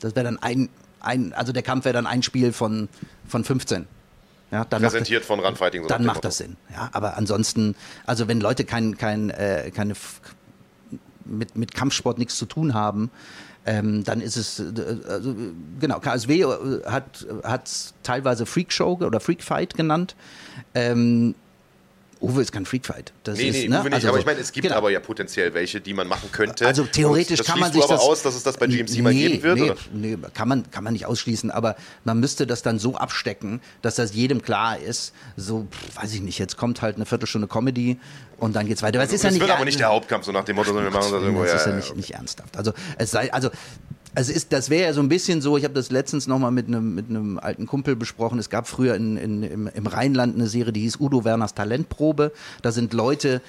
[0.00, 0.68] Das wäre dann ein,
[1.00, 2.88] ein, also der Kampf wäre dann ein Spiel von,
[3.28, 3.86] von 15.
[4.50, 5.82] Ja, dann Präsentiert von Run Fighting.
[5.82, 6.56] so dann macht das Sinn.
[6.72, 9.94] Ja, aber ansonsten, also wenn Leute kein, kein, äh, keine
[11.24, 13.10] mit, mit Kampfsport nichts zu tun haben,
[13.66, 14.64] ähm, dann ist es, äh,
[15.08, 15.34] also,
[15.80, 20.14] genau, KSW äh, hat es teilweise Freakshow oder Freakfight genannt.
[20.74, 21.34] Ähm,
[22.20, 23.12] Uwe ist kein Freakfight.
[23.24, 23.80] Das Nee, ist, nee, ne?
[23.80, 24.76] Uwe nicht, also aber ich meine, es gibt Genau.
[24.76, 26.66] aber ja potenziell welche, die man machen könnte.
[26.66, 29.28] Also theoretisch kann man sich aber das aus, dass es das bei GMC mal nee,
[29.28, 29.56] geben wird?
[29.58, 29.76] Nee, oder?
[29.92, 33.96] nee, kann man, kann man nicht ausschließen, aber man müsste das dann so abstecken, dass
[33.96, 35.12] das jedem klar ist.
[35.36, 37.98] So, pff, weiß ich nicht, jetzt kommt halt eine Viertelstunde Comedy
[38.38, 38.98] und dann geht's weiter.
[38.98, 40.90] Das ist ja nicht wird aber nicht der Hauptkampf, so nach dem Motto, sondern wir
[40.92, 41.42] machen das irgendwo.
[41.42, 41.96] das Ja, ist ja ja, nicht, okay.
[41.98, 42.56] nicht ernsthaft.
[42.56, 43.50] Also es sei, also
[44.14, 46.68] es ist, das wäre ja so ein bisschen so, ich habe das letztens nochmal mit
[46.68, 47.06] einem mit
[47.42, 48.38] alten Kumpel besprochen.
[48.38, 52.32] Es gab früher in, in, im, im Rheinland eine Serie, die hieß Udo Werners Talentprobe.
[52.62, 53.42] Da sind Leute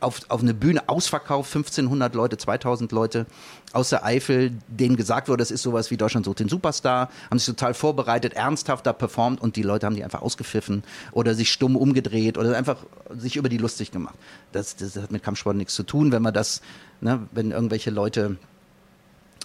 [0.00, 3.26] auf, auf eine Bühne ausverkauft, 1500 Leute, 2000 Leute
[3.72, 7.38] aus der Eifel, denen gesagt wurde, das ist sowas wie Deutschland sucht den Superstar, haben
[7.38, 11.76] sich total vorbereitet, ernsthafter performt und die Leute haben die einfach ausgepfiffen oder sich stumm
[11.76, 12.78] umgedreht oder einfach
[13.16, 14.14] sich über die lustig gemacht.
[14.52, 16.60] Das, das hat mit Kampfsport nichts zu tun, wenn man das,
[17.00, 18.36] ne, wenn irgendwelche Leute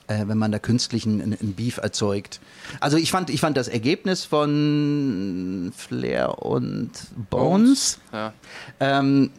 [0.08, 2.40] äh, wenn man da künstlichen einen, einen Beef erzeugt.
[2.80, 6.92] Also ich fand, ich fand das Ergebnis von Flair und
[7.30, 8.00] Bones.
[8.12, 8.34] Ja.
[8.80, 9.32] Ähm,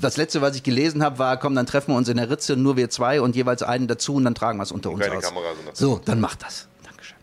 [0.00, 2.56] das letzte, was ich gelesen habe, war, komm, dann treffen wir uns in der Ritze,
[2.56, 5.18] nur wir zwei und jeweils einen dazu und dann tragen wir es unter uns keine
[5.18, 5.32] aus.
[5.74, 6.68] So dann macht das.
[6.84, 7.16] Dankeschön.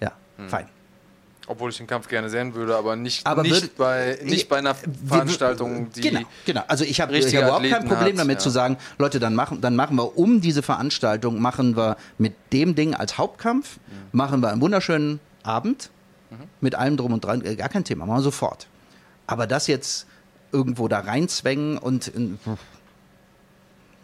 [0.00, 0.12] Ja,
[0.48, 0.66] fein.
[1.50, 4.58] Obwohl ich den Kampf gerne sehen würde, aber nicht, Aber nicht, würde- bei, nicht bei
[4.58, 6.00] einer Veranstaltung, die.
[6.00, 6.62] Genau, genau.
[6.68, 8.38] Also ich habe hab überhaupt kein Problem damit ja.
[8.38, 12.76] zu sagen, Leute, dann machen, dann machen wir um diese Veranstaltung, machen wir mit dem
[12.76, 13.92] Ding als Hauptkampf, Mhm.
[14.12, 15.90] machen wir einen wunderschönen Abend
[16.60, 18.68] mit allem drum und dran, äh, gar kein Thema, machen wir sofort.
[19.26, 20.06] Aber das jetzt
[20.52, 22.38] irgendwo da reinzwängen und in,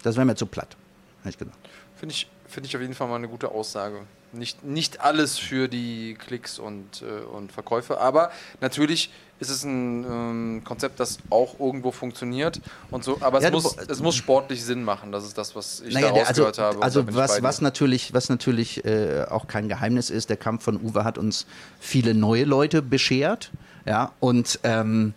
[0.03, 0.77] das wäre mir zu platt.
[1.25, 1.37] Ich.
[1.37, 4.01] Finde ich, finde ich auf jeden Fall mal eine gute Aussage.
[4.33, 10.05] Nicht, nicht alles für die Klicks und, äh, und Verkäufe, aber natürlich ist es ein
[10.05, 12.61] ähm, Konzept, das auch irgendwo funktioniert
[12.91, 15.13] und so, aber es, Ja, du- muss, es muss sportlich Sinn machen.
[15.13, 16.83] Das ist das, was ich Naja, da also, rausgehört habe.
[16.83, 20.65] also ich bei was, was natürlich, was natürlich äh, auch kein Geheimnis ist, der Kampf
[20.65, 21.47] von Uwe hat uns
[21.81, 23.51] viele neue Leute beschert.
[23.85, 25.15] Ja, und ähm,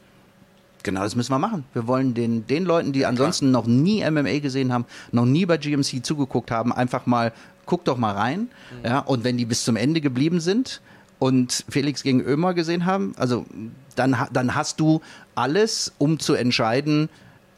[0.84, 1.66] genau das müssen wir machen.
[1.74, 5.58] Wir wollen den, den Leuten, die ansonsten noch nie MMA gesehen haben, noch nie bei
[5.58, 7.34] GMC zugeguckt haben, einfach mal,
[7.70, 8.50] guck doch mal rein.
[8.82, 8.86] Mhm.
[8.86, 10.82] Ja, und wenn die bis zum Ende geblieben sind
[11.20, 13.46] und Felix gegen Ömer gesehen haben, also
[13.96, 15.02] dann, dann hast du
[15.36, 17.10] alles, um zu entscheiden,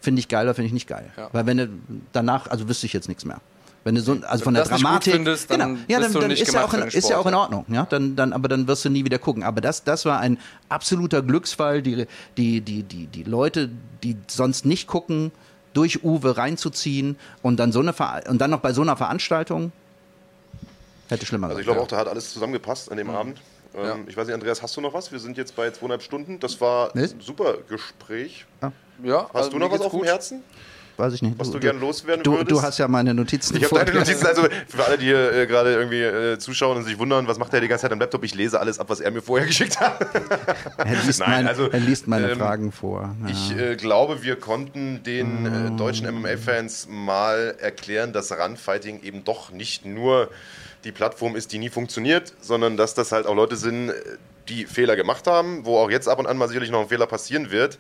[0.02, 1.10] finde ich geil oder finde ich nicht geil.
[1.18, 1.30] Ja.
[1.32, 1.70] Weil wenn du
[2.12, 3.40] danach, also wüsste ich jetzt nichts mehr.
[3.84, 6.64] Wenn du so, also von der Dramatik, findest, dann genau, ja, dann, dann ist ja
[6.64, 8.86] auch in, den ist ja auch in Sport, Ordnung, ja, dann, dann, aber dann wirst
[8.86, 9.42] du nie wieder gucken.
[9.42, 10.38] Aber das, das war ein
[10.70, 12.06] absoluter Glücksfall, die,
[12.38, 13.72] die, die, die, die Leute,
[14.04, 15.32] die sonst nicht gucken,
[15.74, 19.72] durch Uwe reinzuziehen und dann so eine Ver und dann noch bei so einer Veranstaltung
[21.12, 23.40] hätte schlimmer Also ich glaube auch, da hat alles zusammengepasst an dem Abend.
[23.76, 23.98] Ähm, Ja.
[24.08, 25.12] Ich weiß nicht, Andreas, hast du noch was?
[25.12, 26.40] Wir sind jetzt bei zweieinhalb Stunden.
[26.40, 27.14] Das war Was?
[27.14, 28.46] ein super Gespräch.
[29.04, 30.08] ja, Hast also du noch was auf dem gut.
[30.08, 30.44] Herzen?
[31.02, 31.38] weiß ich nicht.
[31.40, 32.52] Was du, gern loswerden du, würdest?
[32.52, 33.58] du hast ja meine Notizen.
[33.58, 34.00] Ich habe deine.
[34.00, 37.38] Notizen, also für alle, die hier äh, gerade irgendwie äh, zuschauen und sich wundern, was
[37.40, 38.24] macht er die ganze Zeit am Laptop?
[38.24, 40.00] Ich lese alles ab, was er mir vorher geschickt hat.
[40.78, 43.16] Er liest, Nein, mein, also, er liest meine ähm, Fragen vor.
[43.24, 43.30] Ja.
[43.30, 49.52] Ich äh, glaube, wir konnten den äh, deutschen MMA-Fans mal erklären, dass Runfighting eben doch
[49.52, 50.30] nicht nur
[50.84, 53.94] die Plattform ist, die nie funktioniert, sondern dass das halt auch Leute sind, äh,
[54.50, 57.08] die Fehler gemacht haben, wo auch jetzt ab und an mal sicherlich noch ein Fehler
[57.08, 57.78] passieren wird,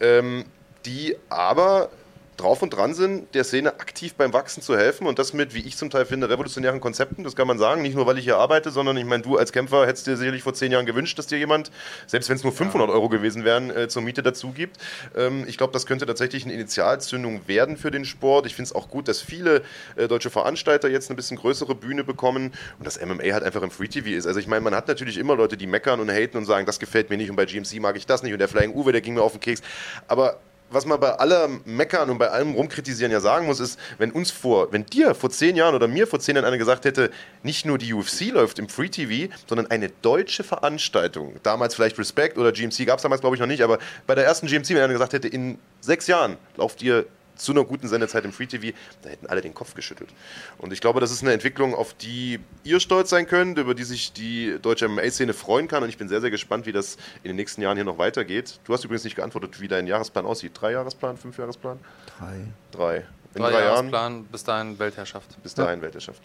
[0.00, 0.44] ähm,
[0.84, 1.90] die aber
[2.36, 5.60] drauf und dran sind, der Szene aktiv beim Wachsen zu helfen und das mit, wie
[5.60, 8.38] ich zum Teil finde, revolutionären Konzepten, das kann man sagen, nicht nur, weil ich hier
[8.38, 11.26] arbeite, sondern ich meine, du als Kämpfer hättest dir sicherlich vor zehn Jahren gewünscht, dass
[11.26, 11.70] dir jemand,
[12.06, 14.78] selbst wenn es nur 500 Euro gewesen wären, äh, zur Miete dazu gibt.
[15.14, 18.46] Ähm, ich glaube, das könnte tatsächlich eine Initialzündung werden für den Sport.
[18.46, 19.62] Ich finde es auch gut, dass viele
[19.96, 23.70] äh, deutsche Veranstalter jetzt eine bisschen größere Bühne bekommen und das MMA halt einfach im
[23.70, 24.26] Free TV ist.
[24.26, 26.78] Also ich meine, man hat natürlich immer Leute, die meckern und haten und sagen, das
[26.78, 29.00] gefällt mir nicht und bei GMC mag ich das nicht und der Flying Uwe, der
[29.00, 29.62] ging mir auf den Keks.
[30.08, 30.40] Aber
[30.72, 34.30] was man bei allem Meckern und bei allem Rumkritisieren ja sagen muss, ist, wenn uns
[34.30, 37.10] vor, wenn dir vor zehn Jahren oder mir vor zehn Jahren einer gesagt hätte,
[37.42, 42.38] nicht nur die UFC läuft im Free TV, sondern eine deutsche Veranstaltung, damals vielleicht Respect
[42.38, 44.82] oder GMC gab es damals glaube ich noch nicht, aber bei der ersten GMC, wenn
[44.82, 47.06] einer gesagt hätte, in sechs Jahren lauft ihr
[47.42, 50.10] zu einer guten Sendezeit im Free TV, da hätten alle den Kopf geschüttelt.
[50.58, 53.84] Und ich glaube, das ist eine Entwicklung, auf die ihr stolz sein könnt, über die
[53.84, 55.82] sich die deutsche MMA-Szene freuen kann.
[55.82, 58.60] Und ich bin sehr, sehr gespannt, wie das in den nächsten Jahren hier noch weitergeht.
[58.64, 60.52] Du hast übrigens nicht geantwortet, wie dein Jahresplan aussieht.
[60.54, 61.78] Drei Jahresplan, fünf Jahresplan?
[62.18, 62.46] Drei.
[62.70, 62.96] Drei.
[63.34, 65.42] In Drei, drei, Jahren Jahresplan, bis dahin Weltherrschaft.
[65.42, 66.20] bis dahin Weltherrschaft.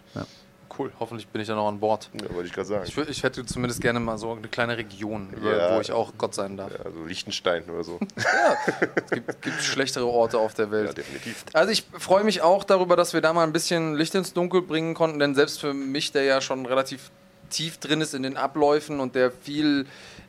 [0.77, 2.09] Cool, hoffentlich bin ich dann noch an Bord.
[2.13, 2.83] Ja, wollte ich gerade sagen.
[2.87, 5.75] Ich, ich hätte zumindest gerne mal so eine kleine Region, Ja.
[5.75, 6.71] wo ich auch Gott sein darf.
[6.77, 7.99] Ja, also Liechtenstein oder so.
[8.95, 10.87] Es gibt, gibt schlechtere Orte auf der Welt.
[10.87, 11.45] Ja, definitiv.
[11.53, 14.61] Also ich freue mich auch darüber, dass wir da mal ein bisschen Licht ins Dunkel
[14.61, 17.09] bringen konnten, denn selbst für mich, der ja schon relativ
[17.49, 19.85] tief drin ist in den Abläufen und der viel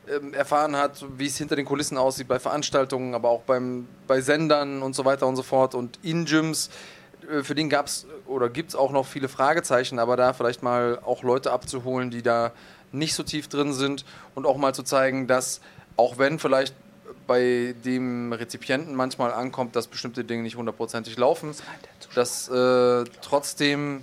[0.09, 4.21] ähm, erfahren hat, wie es hinter den Kulissen aussieht bei Veranstaltungen, aber auch beim, bei
[4.21, 6.69] Sendern und so weiter und so fort und in Gyms,
[7.43, 10.99] für den gab es oder gibt es auch noch viele Fragezeichen, aber da vielleicht mal
[11.03, 12.51] auch Leute abzuholen, die da
[12.91, 14.05] nicht so tief drin sind
[14.35, 15.61] und auch mal zu zeigen, dass
[15.95, 16.73] auch wenn vielleicht
[17.27, 21.53] bei dem Rezipienten manchmal ankommt, dass bestimmte Dinge nicht hundertprozentig laufen,
[22.15, 24.01] dass äh, trotzdem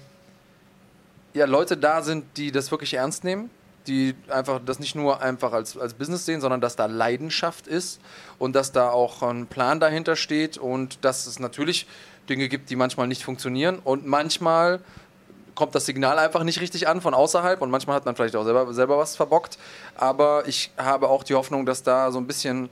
[1.34, 3.50] ja, Leute da sind, die das wirklich ernst nehmen,
[3.86, 8.00] die einfach das nicht nur einfach als, als Business sehen, sondern dass da Leidenschaft ist
[8.38, 11.86] und dass da auch ein Plan dahinter steht und dass es natürlich
[12.28, 14.80] Dinge gibt, die manchmal nicht funktionieren und manchmal
[15.54, 18.44] kommt das Signal einfach nicht richtig an von außerhalb und manchmal hat man vielleicht auch
[18.44, 19.58] selber, selber was verbockt.
[19.96, 22.68] Aber ich habe auch die Hoffnung, dass da so ein bisschen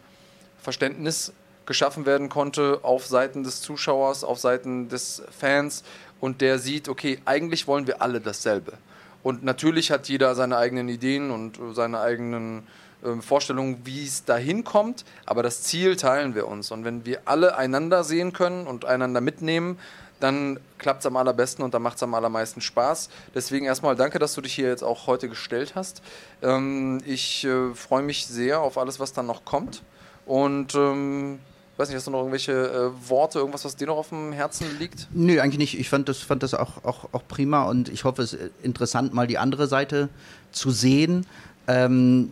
[0.61, 1.33] Verständnis
[1.67, 5.83] geschaffen werden konnte auf Seiten des Zuschauers, auf Seiten des Fans
[6.21, 8.75] und der sieht, okay, eigentlich wollen wir alle dasselbe.
[9.23, 12.67] Und natürlich hat jeder seine eigenen Ideen und seine eigenen
[13.05, 16.71] ähm, Vorstellungen, wie es dahin kommt, aber das Ziel teilen wir uns.
[16.71, 19.79] Und wenn wir alle einander sehen können und einander mitnehmen,
[20.21, 23.11] dann klappt es am allerbesten und dann macht es am allermeisten Spaß.
[23.35, 26.03] Deswegen erstmal danke, dass du dich hier jetzt auch heute gestellt hast.
[26.43, 29.83] Ähm, ich äh, freue mich sehr auf alles, was dann noch kommt.
[30.25, 31.41] Und ähm,
[31.77, 34.79] weiß nicht, hast du noch irgendwelche äh, Worte, irgendwas, was dir noch auf dem Herzen
[34.79, 35.09] liegt?
[35.13, 35.79] Nö, eigentlich nicht.
[35.79, 39.13] Ich fand das, fand das auch, auch, auch prima und ich hoffe, es ist interessant,
[39.13, 40.09] mal die andere Seite
[40.53, 41.27] zu sehen.
[41.67, 42.31] Ähm,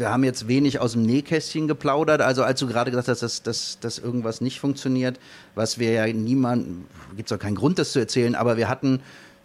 [0.00, 2.20] wir haben jetzt wenig aus dem Nähkästchen geplaudert.
[2.20, 5.20] Also als du gerade gesagt hast, dass, dass, dass irgendwas nicht funktioniert,
[5.54, 6.86] was wir ja niemand,
[7.16, 9.00] gibt es auch keinen Grund, das zu erzählen, aber wir hatten,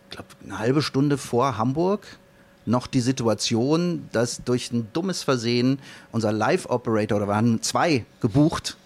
[0.10, 2.08] ich glaube, eine halbe Stunde vor Hamburg
[2.66, 5.78] noch die Situation, dass durch ein dummes Versehen
[6.12, 8.78] unser Live-Operator, oder wir haben zwei gebucht,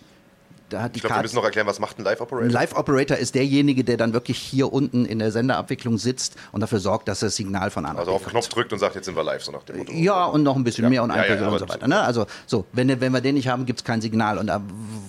[0.69, 2.49] da hat die Ich glaube, wir müssen noch erklären, was macht ein ein Live-Operator?
[2.49, 7.07] Live-Operator ist derjenige, der dann wirklich hier unten in der Senderabwicklung sitzt und dafür sorgt,
[7.07, 9.23] dass das Signal von anderen Also auf den Knopf drückt und sagt, jetzt sind wir
[9.23, 9.91] live, so nach dem Motto.
[9.91, 10.89] ja, und noch ein bisschen Ja.
[10.89, 11.87] mehr und ein Ja, ja, Person und so weiter.
[11.87, 11.99] Ne?
[11.99, 14.37] Also so, wenn, wenn wir den nicht haben, gibt es kein Signal.
[14.37, 14.61] Und da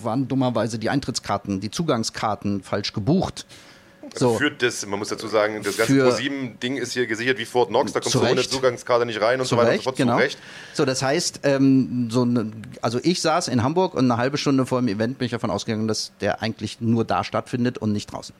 [0.03, 3.45] waren dummerweise die Eintrittskarten, die Zugangskarten falsch gebucht.
[4.13, 4.37] So.
[4.37, 7.69] Führt das, man muss dazu sagen, das ganze Für- Pro7-Ding ist hier gesichert wie Fort
[7.69, 8.41] Knox, da kommst Zu du ohne.
[8.41, 9.95] Zugangskarte nicht rein und Zu so weiter und so fort.
[9.95, 10.17] genau.
[10.17, 10.37] Zu Recht.
[10.73, 12.51] So, das heißt, ähm, so eine,
[12.81, 15.49] also ich saß in Hamburg und eine halbe Stunde vor dem Event bin ich davon
[15.49, 18.35] ausgegangen, dass der eigentlich nur da stattfindet und nicht draußen.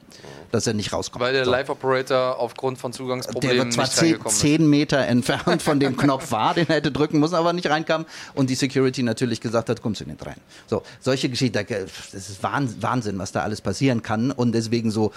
[0.52, 1.24] Dass er nicht rauskommt.
[1.24, 1.52] Weil der so.
[1.52, 6.54] Live-Operator aufgrund von Der Zugangsproblemen zwar nicht zehn, zehn Meter entfernt von dem Knopf war,
[6.54, 8.06] den er hätte drücken müssen, aber nicht reinkam.
[8.34, 10.36] Und die Security natürlich gesagt hat, kommst du nicht rein.
[10.68, 14.32] So, solche Geschichten, da- das ist Wahn- Wahnsinn, was da alles passieren kann.
[14.32, 15.14] Und deswegen so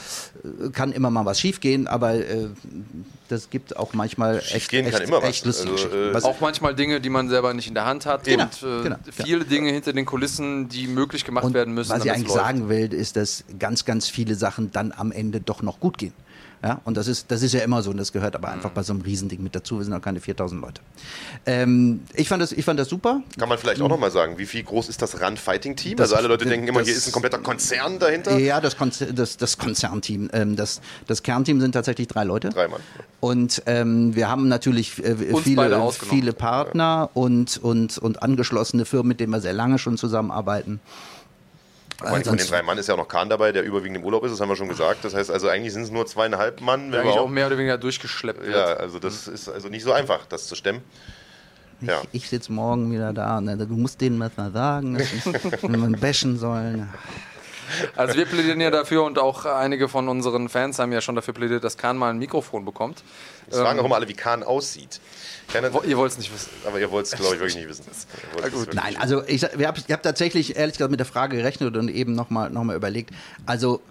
[0.73, 2.49] kann immer mal was schiefgehen, aber äh,
[3.29, 5.29] das gibt auch manchmal echt, echt, kann immer was.
[5.31, 6.11] echt lustige Also, Geschichten.
[6.11, 8.63] äh, Was- Auch manchmal Dinge, die man selber nicht in der Hand hat Genau, und
[8.63, 11.91] äh, genau, viele Dinge hinter den Kulissen, die möglich gemacht Und werden müssen.
[11.93, 12.41] was ich eigentlich läuft.
[12.45, 16.13] sagen will, ist, dass ganz, ganz viele Sachen dann am Ende doch noch gut gehen.
[16.63, 18.83] Ja, und das ist, das ist ja immer so und das gehört aber einfach bei
[18.83, 19.79] so einem Riesending mit dazu.
[19.79, 20.81] Wir sind auch keine 4000 Leute.
[21.47, 23.21] Ähm, ich, fand das, ich fand das super.
[23.39, 25.99] Kann man vielleicht auch nochmal sagen, wie viel groß ist das Run-Fighting-Team?
[26.01, 28.39] Also alle Leute denken immer, das- hier ist ein kompletter Konzern dahinter.
[28.39, 30.31] Ja, das, Konzer das, das Konzernteam.
[30.33, 32.49] Ähm, das, das Kernteam sind tatsächlich drei Leute.
[32.49, 32.81] Drei Mann.
[33.21, 39.21] Und ähm, wir haben natürlich äh, viele, viele Partner und, und, und angeschlossene Firmen, mit
[39.21, 40.81] denen wir sehr lange schon zusammenarbeiten.
[42.07, 44.25] Allem von den drei Mann ist ja auch noch Kahn dabei, der überwiegend im Urlaub
[44.25, 45.05] ist, das haben wir schon gesagt.
[45.05, 46.93] Das heißt also, eigentlich sind es nur zweieinhalb Mann.
[46.93, 48.55] Wenn eigentlich auch mehr oder weniger durchgeschleppt wird.
[48.55, 50.83] Ja, also das ist also nicht so einfach, das zu stemmen.
[51.81, 52.01] Ja.
[52.13, 55.09] Ich, ich sitze morgen wieder da und äh, du musst denen was mal sagen, dass
[55.61, 56.89] sie man bashen sollen.
[57.97, 61.35] Also wir plädieren ja dafür und auch einige von unseren Fans haben ja schon dafür
[61.35, 63.03] plädiert, dass Kahn mal ein Mikrofon bekommt.
[63.51, 65.01] Es fragen auch immer alle, wie Kahn aussieht.
[65.53, 66.49] Keiner, Wo- Ihr wollt es nicht wissen.
[66.67, 67.85] aber ihr wollt es, glaube ich, wirklich nicht wissen.
[68.35, 71.89] Wirklich Nein, also ich, ich habe hab tatsächlich ehrlich gesagt mit der Frage gerechnet und
[71.91, 73.11] eben nochmal noch mal überlegt.
[73.45, 73.83] Also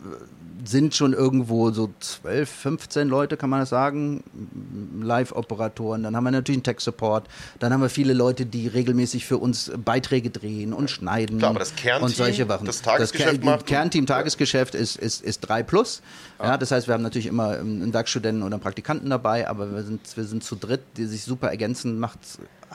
[0.65, 4.23] sind schon irgendwo so 12, 15 Leute, kann man das sagen,
[5.01, 6.03] Live-Operatoren.
[6.03, 7.27] Dann haben wir natürlich einen Tech-Support.
[7.59, 11.39] Dann haben wir viele Leute, die regelmäßig für uns Beiträge drehen und schneiden.
[11.39, 12.65] Klar, aber das Kernteam, und solche Sachen.
[12.65, 16.01] das Tagesgeschäft Ker- macht- Kernteam Tagesgeschäft ist, ist, ist 3 plus.
[16.41, 19.83] Ja, das heißt, wir haben natürlich immer einen Werkstudenten oder einen Praktikanten dabei, aber wir
[19.83, 22.19] sind, wir sind zu dritt, die sich super ergänzen, macht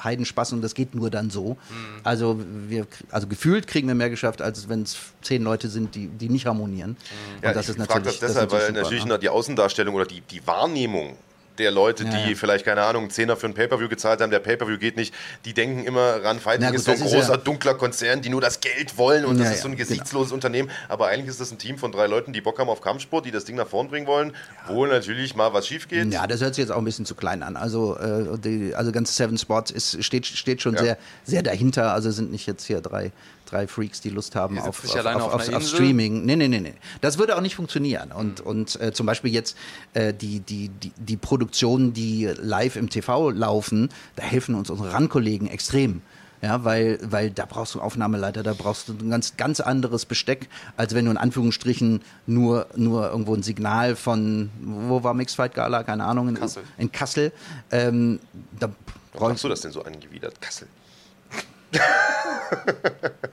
[0.03, 1.57] Heidenspaß und das geht nur dann so.
[2.05, 6.09] Also, wir, also gefühlt kriegen wir mehr geschafft, als wenn es zehn Leute sind, die,
[6.09, 6.97] die nicht harmonieren.
[7.43, 9.11] Ja, und das ich ist frage natürlich, das deshalb, weil natürlich ne?
[9.11, 11.17] noch die Außendarstellung oder die, die Wahrnehmung
[11.59, 12.37] der Leute, Ja, die ja.
[12.37, 15.55] vielleicht, keine Ahnung, einen Zehner für ein Pay-Per-View gezahlt haben, der Pay-Per-View geht nicht, die
[15.55, 18.97] denken immer, Run Fighting ist so ein ist großer, dunkler Konzern, die nur das Geld
[18.99, 20.71] wollen und das ist so ein ja, gesichtsloses Unternehmen.
[20.89, 23.31] Aber eigentlich ist das ein Team von drei Leuten, die Bock haben auf Kampfsport, die
[23.31, 24.33] das Ding nach vorn bringen wollen,
[24.67, 26.13] wo natürlich mal was schief geht.
[26.13, 27.57] Ja, das hört sich jetzt auch ein bisschen zu klein an.
[27.57, 31.93] Also, äh, die, also ganz Seven Sports ist, steht, steht schon sehr, sehr dahinter.
[31.93, 33.13] Also sind nicht jetzt hier drei,
[33.51, 35.67] drei Freaks, die Lust haben auf, auf, auf, auf auf?
[35.67, 36.25] Streaming.
[36.25, 36.75] Nee, nee, nee, nee.
[37.01, 38.13] Das würde auch nicht funktionieren.
[38.13, 39.57] Und, und äh, zum Beispiel jetzt
[39.95, 44.93] äh, die, die, die, die Produktionen, die live im TV laufen, da helfen uns unsere
[44.93, 46.03] RAN-Kollegen extrem.
[46.41, 50.07] Ja, weil, weil da brauchst du einen Aufnahmeleiter, da brauchst du ein ganz, ganz anderes
[50.07, 55.37] Besteck, als wenn du in Anführungsstrichen nur, nur irgendwo ein Signal von, wo war Mixed
[55.37, 56.63] Fight Gala, keine Ahnung, in Kassel.
[56.77, 57.33] In Kassel.
[57.73, 58.21] Ähm,
[58.59, 58.77] da Warum
[59.13, 60.41] brauchst hast du das denn so angewidert?
[60.41, 60.69] Kassel.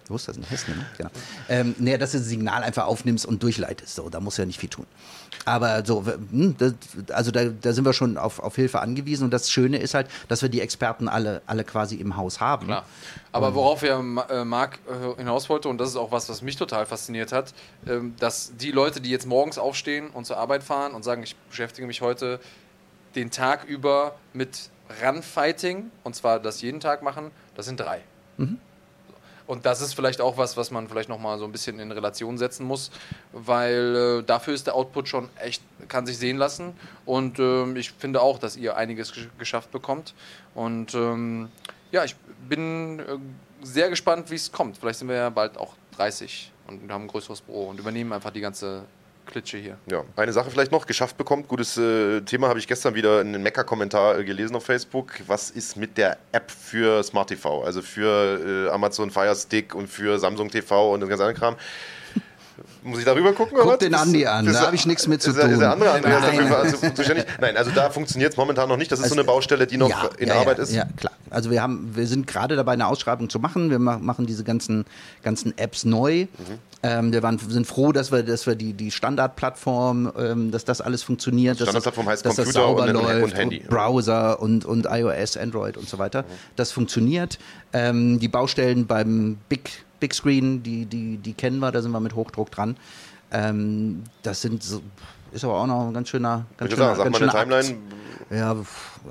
[0.08, 0.38] Wo ist das?
[0.38, 0.86] In Hessen, ne?
[0.98, 1.10] Genau.
[1.50, 3.96] Ähm, nee, dass du das Signal einfach aufnimmst und durchleitest.
[3.96, 4.86] So, da musst du ja nicht viel tun.
[5.46, 6.74] Aber so, hm, das,
[7.12, 9.26] also da, da sind wir schon auf, auf Hilfe angewiesen.
[9.26, 12.68] Und das Schöne ist halt, dass wir die Experten alle, alle quasi im Haus haben.
[12.68, 12.86] Klar.
[13.32, 16.56] Aber worauf ja äh, Marc äh, hinaus wollte, und das ist auch was, was mich
[16.56, 17.54] total fasziniert hat,
[17.88, 21.36] ähm, dass die Leute, die jetzt morgens aufstehen und zur Arbeit fahren und sagen, ich
[21.50, 22.40] beschäftige mich heute
[23.16, 24.70] den Tag über mit
[25.04, 28.02] Runfighting, und zwar das jeden Tag machen, das sind drei.
[29.48, 32.38] Und das ist vielleicht auch was, was man vielleicht nochmal so ein bisschen in Relation
[32.38, 32.90] setzen muss,
[33.32, 36.74] weil äh, dafür ist der Output schon echt, kann sich sehen lassen.
[37.06, 40.16] Und ähm, ich finde auch, dass ihr einiges gesch geschafft bekommt.
[40.56, 41.50] Und ähm,
[41.92, 42.16] ja, ich
[42.50, 43.04] bin äh,
[43.62, 44.78] sehr gespannt, wie es kommt.
[44.78, 48.32] Vielleicht sind wir ja bald auch 30 und haben ein größeres Büro und übernehmen einfach
[48.32, 48.86] die ganze
[49.26, 49.78] Klitsche hier.
[49.92, 51.48] Ja, eine Sache vielleicht noch, geschafft bekommt.
[51.48, 55.14] Gutes äh, Thema habe ich gestern wieder in einem Mecker-Kommentar äh, gelesen auf Facebook.
[55.28, 57.64] Was ist mit der App für Smart TV?
[57.64, 61.56] Also für äh, Amazon Fire Stick und für Samsung TV und den ganzen anderen Kram.
[62.84, 63.54] Muss ich darüber gucken?
[63.58, 63.80] Guck oder was?
[63.80, 65.82] den Andi an, da habe ich nichts mit zu ist, der- Ist der tun.
[65.88, 66.38] andere Andreas Nein.
[66.38, 67.26] dafür also zuständig?
[67.42, 68.90] Nein, also da funktioniert es momentan noch nicht.
[68.92, 70.72] Das ist so eine Baustelle, die noch in Arbeit ja, ist.
[70.74, 71.12] Ja, klar.
[71.32, 73.72] Also wir haben, wir sind gerade dabei, eine Ausschreibung zu machen.
[73.72, 74.86] Wir ma- machen diese ganzen,
[75.22, 76.28] ganzen Apps neu.
[76.38, 76.60] Mhm.
[76.88, 80.82] Ähm, wir waren, sind froh, dass wir, dass wir die, die Standardplattform, ähm, dass das
[80.82, 81.54] alles funktioniert.
[81.60, 83.60] dass das- Standardplattform heißt dass das Computer und- sauber und- und läuft, Handy.
[83.68, 86.22] Browser und, und iOS, Android und so weiter.
[86.24, 86.26] Mhm.
[86.56, 87.40] Das funktioniert.
[87.74, 92.00] Ähm, die Baustellen beim Big, Big Screen, die, die, die kennen wir, da sind wir
[92.00, 92.78] mit Hochdruck dran.
[93.32, 94.82] Ähm, das sind so,
[95.32, 97.42] ist aber auch noch ein ganz schöner, ganz Ich würde sagen, schöner, sag ganz mal
[97.42, 97.68] eine schöner Akt.
[98.30, 98.40] Timeline.
[98.40, 98.56] Ja,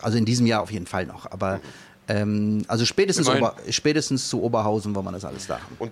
[0.00, 1.30] also in diesem Jahr auf jeden Fall noch.
[1.30, 1.60] Aber
[2.08, 3.28] ähm, also spätestens.
[3.28, 5.58] Ober, spätestens zu Oberhausen wollen wir das alles da.
[5.78, 5.90] Und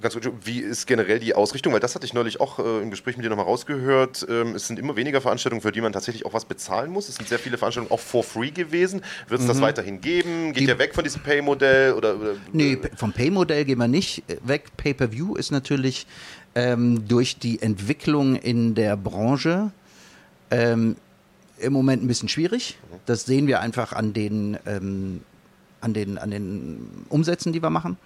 [0.00, 1.72] ganz kurz, wie ist generell die Ausrichtung?
[1.72, 4.26] Weil das hatte ich neulich auch äh, im Gespräch mit dir nochmal rausgehört.
[4.28, 7.08] Ähm, es sind immer weniger Veranstaltungen, für die man tatsächlich auch was bezahlen muss.
[7.08, 9.02] Es sind sehr viele Veranstaltungen auch for free gewesen.
[9.28, 10.52] Wird es das weiterhin geben?
[10.52, 11.92] Geht Die- ihr weg von diesem Pay-Modell?
[11.92, 14.64] Oder, oder, Nee, p- vom Pay-Modell gehen wir nicht äh, weg.
[14.76, 16.06] Pay-per-View ist natürlich
[16.54, 19.70] ähm, durch die Entwicklung in der Branche
[20.50, 20.96] ähm,
[21.58, 22.78] im Moment ein bisschen schwierig.
[23.06, 25.22] Das sehen wir einfach an den, ähm,
[25.80, 27.96] an den, an den Umsätzen, die wir machen.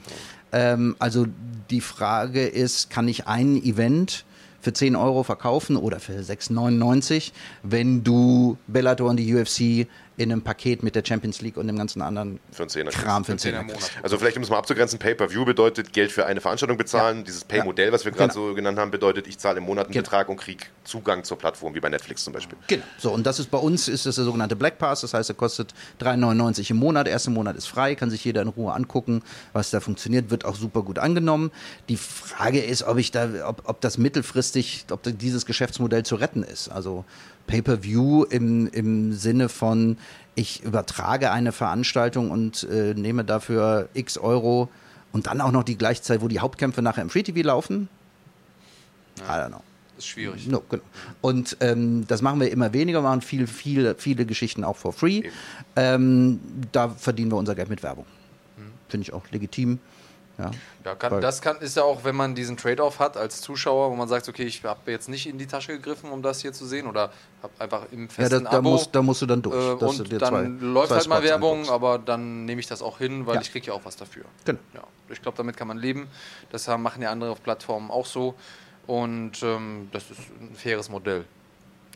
[0.53, 1.26] Ähm, also
[1.70, 4.24] die Frage ist, kann ich ein Event
[4.61, 7.32] für 10 Euro verkaufen oder für 6,99,
[7.62, 11.76] wenn du Bellator und die UFC in einem Paket mit der Champions League und dem
[11.78, 13.64] ganzen anderen Für einen Zehner Kram für einen Zehner.
[14.02, 17.24] Also vielleicht, um es mal abzugrenzen, Pay-Per-View bedeutet Geld für eine Veranstaltung bezahlen.
[17.24, 18.48] Dieses Pay-Modell, was wir gerade Genau.
[18.48, 20.02] so genannt haben, bedeutet, ich zahle im Monat einen Genau.
[20.02, 22.58] Betrag und kriege Zugang zur Plattform, wie bei Netflix zum Beispiel.
[22.66, 22.82] Genau.
[22.98, 25.36] So, und das ist bei uns ist das der sogenannte Black Pass, das heißt, er
[25.36, 27.06] kostet 3,99 im Monat.
[27.06, 30.44] Der erste Monat ist frei, kann sich jeder in Ruhe angucken, was da funktioniert, wird
[30.44, 31.50] auch super gut angenommen.
[31.88, 36.42] Die Frage ist, ob ich da, ob, ob das mittelfristig, ob dieses Geschäftsmodell zu retten
[36.42, 36.68] ist.
[36.68, 37.04] Also
[37.47, 39.97] Pay-per-View im, im Sinne von,
[40.34, 44.68] ich übertrage eine Veranstaltung und äh, nehme dafür x Euro
[45.12, 47.88] und dann auch noch die Gleichzeit, wo die Hauptkämpfe nachher im Free TV laufen.
[49.18, 49.62] I don't know.
[49.97, 50.47] Das ist schwierig.
[50.47, 50.82] No, genau.
[51.20, 55.24] Und ähm, das machen wir immer weniger, machen viel, viel, viele Geschichten auch for free.
[55.76, 56.41] Ähm,
[56.72, 58.07] da verdienen wir unser Geld mit Werbung.
[58.88, 59.78] Finde ich auch legitim.
[60.41, 60.51] Ja.
[60.84, 63.97] Ja, kann, das kann, ist ja auch, wenn man diesen Trade-off hat als Zuschauer, wo
[63.97, 66.64] man sagt, okay, ich habe jetzt nicht in die Tasche gegriffen, um das hier zu
[66.66, 67.12] sehen oder
[67.43, 68.70] habe einfach im Ja, da, festen da, Abo.
[68.70, 69.55] musst, da musst du dann durch.
[69.55, 70.28] äh, und dann
[70.59, 73.41] zwei- läuft zwei halt mal Werbung, aber dann nehme ich das auch hin, weil Ja.
[73.43, 74.24] ich kriege ja auch was dafür.
[74.45, 74.59] Genau.
[74.74, 76.09] Ja, ich glaube, damit kann man leben.
[76.51, 78.34] Das machen ja andere Plattformen auch so.
[78.86, 81.24] Und ähm, das ist ein faires Modell.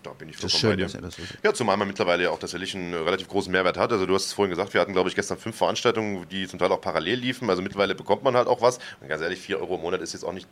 [0.05, 1.07] Da bin ich Das ist vollkommen bei schön, dir.
[1.07, 3.91] er das Ja, zumal man mittlerweile ja auch tatsächlich einen relativ großen Mehrwert hat.
[3.91, 6.59] Also du hast es vorhin gesagt, wir hatten, glaube ich, gestern fünf Veranstaltungen, die zum
[6.59, 7.49] Teil auch parallel liefen.
[7.49, 8.79] Also mittlerweile bekommt man halt auch was.
[9.01, 10.47] Und ganz ehrlich, vier Euro im Monat ist jetzt auch nicht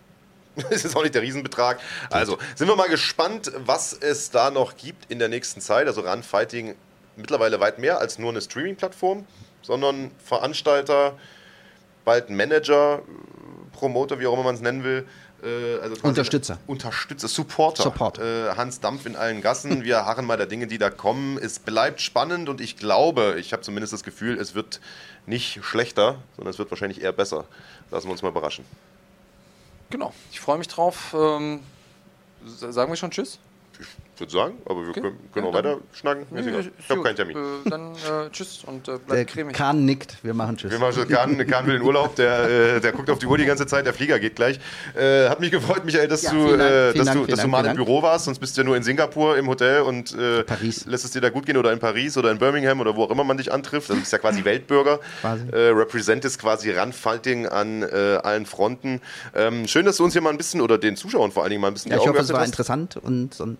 [0.70, 1.80] ist jetzt auch nicht der Riesenbetrag.
[2.10, 5.86] Also sind wir mal gespannt, was es da noch gibt in der nächsten Zeit.
[5.86, 6.74] Also Run Fighting
[7.16, 9.26] mittlerweile weit mehr als nur eine Streaming-Plattform,
[9.62, 11.18] sondern Veranstalter,
[12.04, 13.02] bald Manager,
[13.72, 15.06] Promoter, wie auch immer man es nennen will.
[15.42, 16.58] Äh, Also Unterstützer.
[16.66, 17.82] Unterstützer, Supporter.
[17.82, 18.50] Supporter.
[18.52, 19.82] Äh, Hans Dampf in allen Gassen.
[19.84, 21.38] Wir harren mal der Dinge, die da kommen.
[21.38, 24.80] Es bleibt spannend und ich glaube, ich habe zumindest das Gefühl, es wird
[25.26, 27.44] nicht schlechter, sondern es wird wahrscheinlich eher besser.
[27.90, 28.64] Lassen wir uns mal überraschen.
[29.90, 30.12] Genau.
[30.30, 31.14] Ich freue mich drauf.
[31.18, 31.60] Ähm,
[32.46, 33.38] sagen wir schon Tschüss?
[33.80, 33.86] Ich
[34.22, 35.00] würde sagen, aber wir Okay.
[35.02, 36.36] können, können auch Ja, dann- weiter schnacken.
[36.38, 36.46] Ist
[36.78, 37.36] Ich habe keinen Termin.
[37.36, 39.54] Äh, dann äh, Tschüss und äh, bleibt cremig.
[39.56, 40.70] Kahn nickt, wir machen Tschüss.
[40.70, 43.44] Wir machen Kahn, Kahn will in Urlaub, der, äh, der guckt auf die Uhr die
[43.44, 44.58] ganze Zeit, der Flieger geht gleich.
[44.96, 47.30] Äh, hat mich gefreut, Michael, dass, Ja, du, vielen Dank, äh, vielen dass, Dank, du,
[47.30, 47.86] dass du Dank, mal vielen im Dank.
[47.86, 50.86] Büro warst, sonst bist du ja nur in Singapur im Hotel und äh, Paris.
[50.86, 53.10] lässt es dir da gut gehen oder in Paris oder in Birmingham oder wo auch
[53.10, 53.90] immer man dich antrifft.
[53.90, 55.44] Also du bist ja quasi Weltbürger, Quasi.
[55.52, 59.00] representest quasi Randfighting an äh, allen Fronten.
[59.34, 61.62] Ähm, schön, dass du uns hier mal ein bisschen oder den Zuschauern vor allen Dingen
[61.62, 62.46] mal ein bisschen Ja, die ich Augen hoffe, es war hast.
[62.48, 63.58] interessant und, und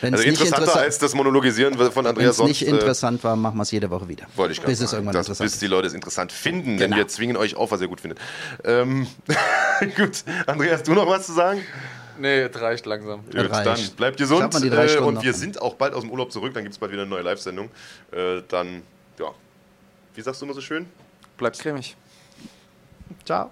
[0.00, 2.48] wenn es Also nicht, interessanter interessa als das Monologisieren von wenn Andreas es sonst.
[2.48, 4.26] nicht äh, interessant war, machen wir es jede Woche wieder.
[4.36, 6.76] Wollte ich gerade Bis es sagen, irgendwann dass, interessant bis die Leute es interessant finden,
[6.78, 6.96] denn Genau.
[6.96, 8.18] wir zwingen euch auf, was ihr gut findet.
[8.64, 9.06] Ähm,
[9.96, 11.60] gut, Andreas, du noch was zu sagen?
[12.18, 13.24] Nee, es reicht langsam.
[13.24, 13.66] Gut, reicht.
[13.66, 15.22] dann bleibt gesund äh, und noch.
[15.22, 17.22] wir sind auch bald aus dem Urlaub zurück, dann gibt es bald wieder eine neue
[17.22, 17.70] Live-Sendung.
[18.12, 18.82] Äh, dann,
[19.18, 19.26] ja,
[20.14, 20.86] wie sagst du immer so schön?
[21.36, 21.96] Bleibt cremig.
[23.24, 23.50] Ciao.